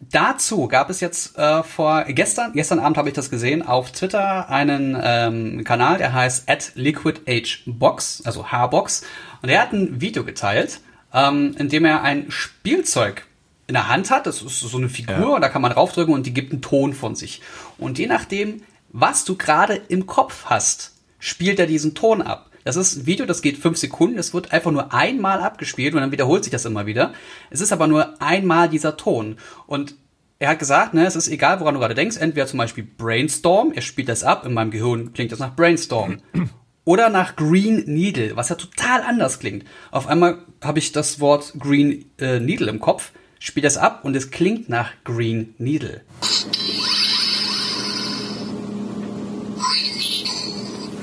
[0.00, 4.48] Dazu gab es jetzt äh, vor gestern, gestern Abend habe ich das gesehen, auf Twitter
[4.48, 9.02] einen ähm, Kanal, der heißt at liquidhbox, also Hbox.
[9.42, 10.80] Und er hat ein Video geteilt,
[11.12, 13.26] ähm, in dem er ein Spielzeug
[13.68, 14.26] in der Hand hat.
[14.26, 16.92] Das ist so eine Figur, und da kann man draufdrücken und die gibt einen Ton
[16.94, 17.40] von sich.
[17.78, 22.50] Und je nachdem, was du gerade im Kopf hast, spielt er diesen Ton ab.
[22.64, 24.18] Das ist ein Video, das geht fünf Sekunden.
[24.18, 27.12] Es wird einfach nur einmal abgespielt und dann wiederholt sich das immer wieder.
[27.50, 29.36] Es ist aber nur einmal dieser Ton.
[29.66, 29.94] Und
[30.38, 32.16] er hat gesagt, ne, es ist egal, woran du gerade denkst.
[32.16, 34.44] Entweder zum Beispiel Brainstorm, er spielt das ab.
[34.44, 36.18] In meinem Gehirn klingt das nach Brainstorm.
[36.84, 39.66] Oder nach Green Needle, was ja total anders klingt.
[39.90, 44.16] Auf einmal habe ich das Wort Green äh, Needle im Kopf, spiele das ab und
[44.16, 46.02] es klingt nach Green Needle.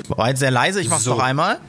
[0.07, 1.11] War jetzt sehr leise, ich mach's So.
[1.15, 1.59] noch einmal.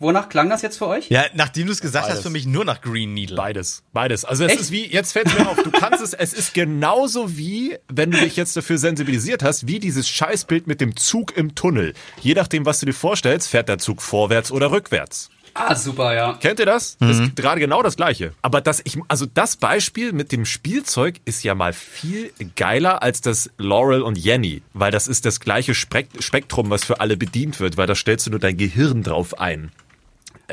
[0.00, 1.08] Wonach klang das jetzt für euch?
[1.10, 2.18] Ja, nachdem du es gesagt Beides.
[2.18, 3.36] hast, für mich nur nach Green Needle.
[3.36, 4.24] Beides, beides.
[4.24, 4.60] Also es Echt?
[4.60, 8.18] ist wie, jetzt fällt mir auf, du kannst es, es ist genauso wie, wenn du
[8.18, 11.94] dich jetzt dafür sensibilisiert hast, wie dieses Scheißbild mit dem Zug im Tunnel.
[12.20, 15.30] Je nachdem, was du dir vorstellst, fährt der Zug vorwärts oder rückwärts.
[15.54, 16.34] Ah, super, ja.
[16.40, 16.96] Kennt ihr das?
[16.98, 18.32] Das ist gerade genau das Gleiche.
[18.42, 23.20] Aber das, ich, also das Beispiel mit dem Spielzeug ist ja mal viel geiler als
[23.20, 27.60] das Laurel und Jenny, weil das ist das gleiche Spek- Spektrum, was für alle bedient
[27.60, 29.72] wird, weil da stellst du nur dein Gehirn drauf ein.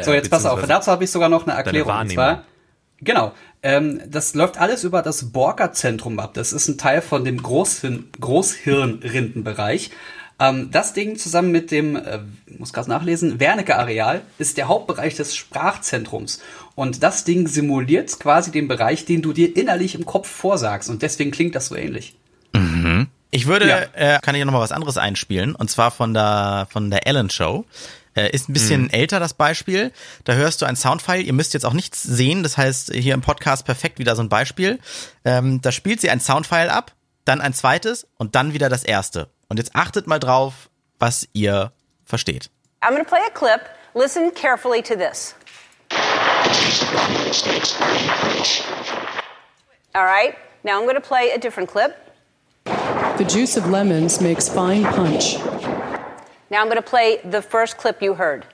[0.01, 1.97] So, jetzt pass auf, dazu habe ich sogar noch eine Erklärung.
[1.99, 2.43] Und zwar,
[2.99, 3.33] genau,
[3.63, 6.33] ähm, das läuft alles über das Borka-Zentrum ab.
[6.33, 9.91] Das ist ein Teil von dem Großhirn, Großhirnrindenbereich.
[10.39, 12.19] Ähm, das Ding zusammen mit dem, äh,
[12.57, 16.41] muss gerade nachlesen, Wernicke-Areal ist der Hauptbereich des Sprachzentrums.
[16.75, 20.89] Und das Ding simuliert quasi den Bereich, den du dir innerlich im Kopf vorsagst.
[20.89, 22.15] Und deswegen klingt das so ähnlich.
[23.31, 23.79] Ich würde, Ja.
[23.93, 27.29] äh, kann ich noch mal was anderes einspielen, und zwar von der, von der Ellen
[27.29, 27.65] Show.
[28.13, 29.91] Äh, ist ein bisschen älter das Beispiel.
[30.23, 31.21] Da hörst du ein Soundfile.
[31.21, 32.43] Ihr müsst jetzt auch nichts sehen.
[32.43, 34.79] Das heißt, hier im Podcast perfekt wieder so ein Beispiel.
[35.25, 36.93] Ähm, da spielt sie ein Soundfile ab,
[37.25, 39.27] dann ein zweites und dann wieder das erste.
[39.49, 40.69] Und jetzt achtet mal drauf,
[40.99, 41.71] was ihr
[42.05, 42.49] versteht.
[42.81, 43.69] I'm going to play a clip.
[43.93, 45.33] Listen carefully to this.
[49.93, 51.95] All right, now I'm going to play a different clip.
[53.17, 55.37] The juice of lemons makes fine punch.
[56.49, 58.45] Now I'm going to play the first clip you heard.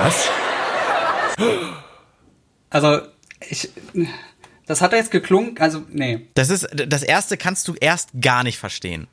[0.00, 0.28] Was?
[2.70, 3.08] Also,
[3.40, 3.66] ich,
[4.68, 6.28] Das hat er jetzt geklungen, also nee.
[6.34, 9.08] Das ist, das erste kannst du erst gar nicht verstehen.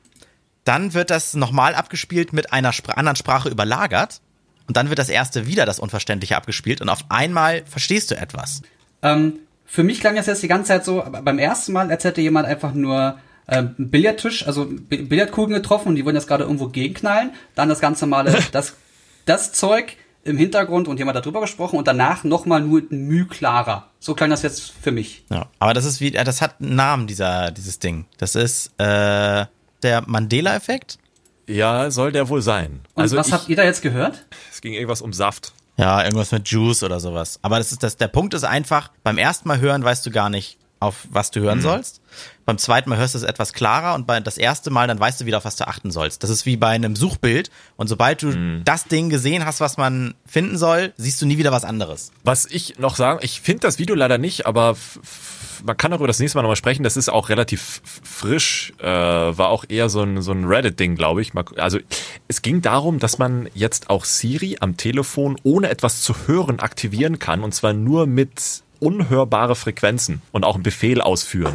[0.64, 4.20] Dann wird das nochmal abgespielt mit einer Spra anderen Sprache überlagert.
[4.68, 8.62] Und dann wird das erste wieder das Unverständliche abgespielt und auf einmal verstehst du etwas.
[9.00, 12.20] Ähm, für mich klang das jetzt die ganze Zeit so, beim ersten Mal, als hätte
[12.20, 16.42] jemand einfach nur ähm, einen Billardtisch, also Bi- Billardkugeln getroffen und die wollen jetzt gerade
[16.42, 17.30] irgendwo gegenknallen.
[17.54, 18.74] Dann das ganz normale, das,
[19.24, 19.96] das Zeug
[20.26, 23.90] im Hintergrund und jemand darüber gesprochen und danach nochmal nur ein Müh klarer.
[24.00, 25.24] So klang das jetzt für mich.
[25.30, 28.06] Ja, aber das ist wie, äh, das hat einen Namen, dieser, dieses Ding.
[28.18, 29.46] Das ist äh,
[29.82, 30.98] der Mandela-Effekt.
[31.46, 32.80] Ja, soll der wohl sein.
[32.94, 34.26] Und also was ich, habt ihr da jetzt gehört?
[34.52, 35.52] es ging irgendwas um Saft.
[35.76, 37.38] Ja, irgendwas mit Juice oder sowas.
[37.42, 40.30] Aber das ist das, der Punkt ist einfach, beim ersten Mal hören weißt du gar
[40.30, 42.00] nicht, auf was du hören sollst.
[42.46, 45.20] Beim zweiten Mal hörst du es etwas klarer und bei das erste Mal dann weißt
[45.20, 46.22] du wieder, auf was du achten sollst.
[46.22, 50.14] Das ist wie bei einem Suchbild und sobald du das Ding gesehen hast, was man
[50.24, 52.12] finden soll, siehst du nie wieder was anderes.
[52.22, 54.76] Was ich noch sagen, ich finde das Video leider nicht, aber
[55.64, 56.84] man kann darüber das nächste Mal nochmal sprechen.
[56.84, 61.22] Das ist auch relativ frisch, äh, war auch eher so ein, so ein Reddit-Ding, glaube
[61.22, 61.32] ich.
[61.56, 61.80] Also
[62.28, 67.18] es ging darum, dass man jetzt auch Siri am Telefon ohne etwas zu hören aktivieren
[67.18, 71.54] kann und zwar nur mit unhörbare Frequenzen und auch einen Befehl ausführen.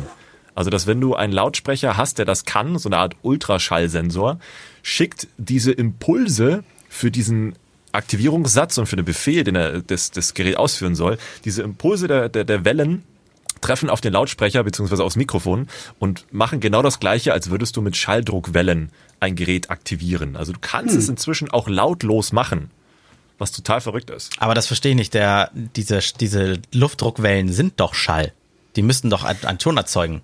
[0.56, 4.40] Also, dass wenn du einen Lautsprecher hast, der das kann, so eine Art Ultraschallsensor,
[4.84, 7.56] schickt diese Impulse für diesen
[7.94, 12.30] Aktivierungssatz und für den Befehl, den er das, das Gerät ausführen soll, diese Impulse der,
[12.30, 13.04] der, der Wellen
[13.62, 15.68] treffen auf den Lautsprecher beziehungsweise aufs Mikrofon
[16.00, 20.36] und machen genau das gleiche, als würdest du mit Schalldruckwellen ein Gerät aktivieren.
[20.36, 22.72] Also du kannst es inzwischen auch lautlos machen,
[23.38, 24.34] was total verrückt ist.
[24.40, 25.14] Aber das verstehe ich nicht.
[25.14, 28.34] Der, diese, diese Luftdruckwellen sind doch Schall.
[28.76, 30.22] Die müssten doch einen Ton erzeugen.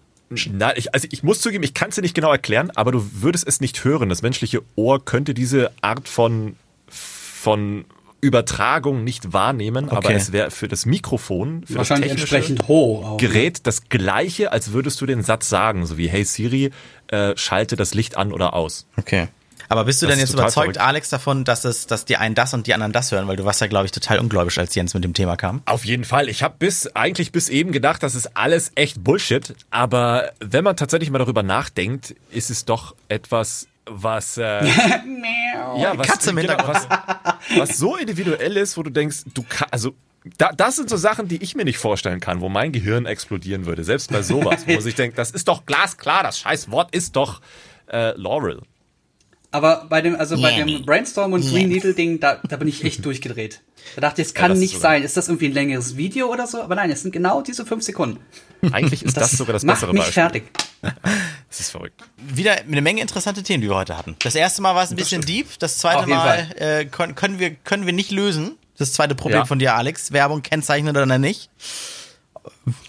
[0.51, 3.03] Na, ich, also ich muss zugeben, ich kann es dir nicht genau erklären, aber du
[3.21, 4.09] würdest es nicht hören.
[4.09, 6.55] Das menschliche Ohr könnte diese Art von,
[6.89, 7.85] von
[8.19, 10.15] Übertragung nicht wahrnehmen, aber Okay.
[10.15, 13.11] es wäre für das Mikrofon, für Wahrscheinlich das entsprechend hoch auch.
[13.21, 13.27] ne?
[13.27, 16.71] Gerät das gleiche, als würdest du den Satz sagen, so wie Hey Siri,
[17.07, 18.87] äh, schalte das Licht an oder aus.
[18.97, 19.27] Okay.
[19.69, 20.77] Aber bist du Das denn jetzt überzeugt, verrückt.
[20.77, 23.27] Alex, davon, dass es, dass die einen das und die anderen das hören?
[23.27, 25.61] Weil du warst ja, glaube ich, total ungläubig, als Jens mit dem Thema kam.
[25.65, 26.29] Auf jeden Fall.
[26.29, 29.55] Ich habe bis eigentlich bis eben gedacht, das ist alles echt Bullshit.
[29.69, 34.65] Aber wenn man tatsächlich mal darüber nachdenkt, ist es doch etwas, was äh,
[35.77, 36.87] ja, was, Katze im genau, was,
[37.57, 39.95] was so individuell ist, wo du denkst, du kann, also
[40.37, 43.65] da, das sind so Sachen, die ich mir nicht vorstellen kann, wo mein Gehirn explodieren
[43.65, 43.83] würde.
[43.83, 47.15] Selbst bei sowas, wo man sich denkt, das ist doch glasklar, das scheiß Wort ist
[47.15, 47.41] doch
[47.89, 48.61] äh, Laurel.
[49.51, 52.83] Aber bei dem, also bei dem Brainstorm und Green Needle Ding, da, da bin ich
[52.83, 53.61] echt durchgedreht.
[53.95, 55.03] Da dachte ich, es kann das ist nicht sein.
[55.03, 56.61] Ist das irgendwie ein längeres Video oder so?
[56.61, 58.19] Aber nein, es sind genau diese fünf Sekunden.
[58.71, 60.13] Eigentlich ist das, sogar das macht bessere mich Beispiel.
[60.13, 60.43] fertig.
[61.49, 62.03] Das ist verrückt.
[62.17, 64.15] Wieder eine Menge interessante Themen, die wir heute hatten.
[64.19, 67.85] Das erste Mal war es ein bisschen deep, das zweite Mal äh, können, wir, können
[67.85, 68.57] wir nicht lösen.
[68.77, 69.45] Das zweite Problem Ja.
[69.45, 70.11] von dir, Alex.
[70.11, 71.49] Werbung kennzeichnen oder nicht.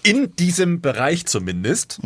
[0.03, 1.99] In diesem Bereich zumindest.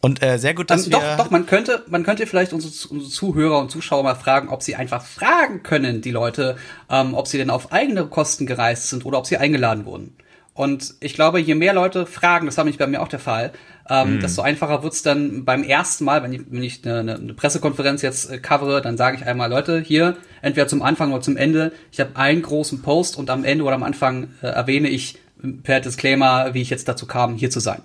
[0.00, 0.98] Und äh, sehr gut, dass Ähm, wir...
[1.00, 4.62] doch, doch, man könnte, man könnte vielleicht unsere, unsere Zuhörer und Zuschauer mal fragen, ob
[4.62, 6.56] sie einfach fragen können, die Leute,
[6.88, 10.14] ähm, ob sie denn auf eigene Kosten gereist sind oder ob sie eingeladen wurden.
[10.54, 13.52] Und ich glaube, je mehr Leute fragen, das war nämlich bei mir auch der Fall,
[13.88, 18.02] ähm, desto einfacher wird's dann beim ersten Mal, wenn ich, wenn ich eine, eine- Pressekonferenz
[18.02, 21.72] jetzt äh, covere, dann sage ich einmal, Leute, hier, entweder zum Anfang oder zum Ende,
[21.90, 25.18] ich habe einen großen Post und am Ende oder am Anfang äh, erwähne ich
[25.62, 27.82] per Disclaimer, wie ich jetzt dazu kam, hier zu sein.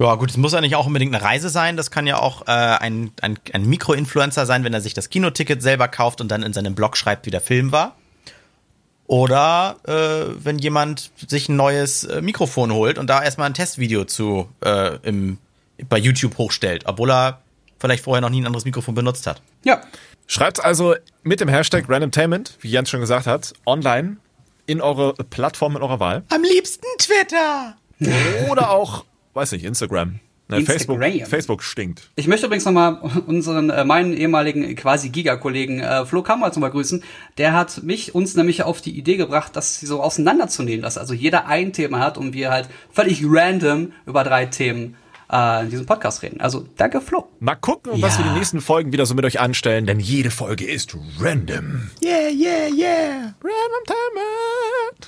[0.00, 1.76] Ja, gut, es muss ja nicht auch unbedingt eine Reise sein.
[1.76, 5.60] Das kann ja auch äh, ein, ein, ein Mikroinfluencer sein, wenn er sich das Kinoticket
[5.60, 7.96] selber kauft und dann in seinem Blog schreibt, wie der Film war.
[9.06, 14.04] Oder äh, wenn jemand sich ein neues äh, Mikrofon holt und da erstmal ein Testvideo
[14.04, 15.38] zu äh, im,
[15.88, 17.40] bei YouTube hochstellt, obwohl er
[17.80, 19.40] vielleicht vorher noch nie ein anderes Mikrofon benutzt hat.
[19.64, 19.80] Ja,
[20.30, 24.18] Schreibt also mit dem Hashtag Randomtainment, wie Jens schon gesagt hat, online
[24.66, 26.22] in eure Plattform in eurer Wahl.
[26.28, 27.76] Am liebsten Twitter!
[28.50, 29.06] Oder auch,
[29.38, 30.20] weiß nicht, Instagram.
[30.50, 30.98] Ne, Facebook.
[31.28, 32.08] Facebook stinkt.
[32.16, 36.80] Ich möchte übrigens nochmal unseren, äh, meinen ehemaligen quasi Giga-Kollegen äh, Flo Kammer zum Beispiel
[36.80, 37.04] grüßen.
[37.36, 41.46] Der hat mich, uns nämlich auf die Idee gebracht, das so auseinanderzunehmen, dass also jeder
[41.48, 44.96] ein Thema hat und wir halt völlig random über drei Themen
[45.30, 46.40] äh, in diesem Podcast reden.
[46.40, 47.28] Also danke Flo.
[47.40, 48.24] Mal gucken, was Ja.
[48.24, 51.90] wir die nächsten Folgen wieder so mit euch anstellen, denn jede Folge ist random.
[52.02, 53.34] Yeah, yeah, yeah!
[53.44, 55.06] Randomtainment.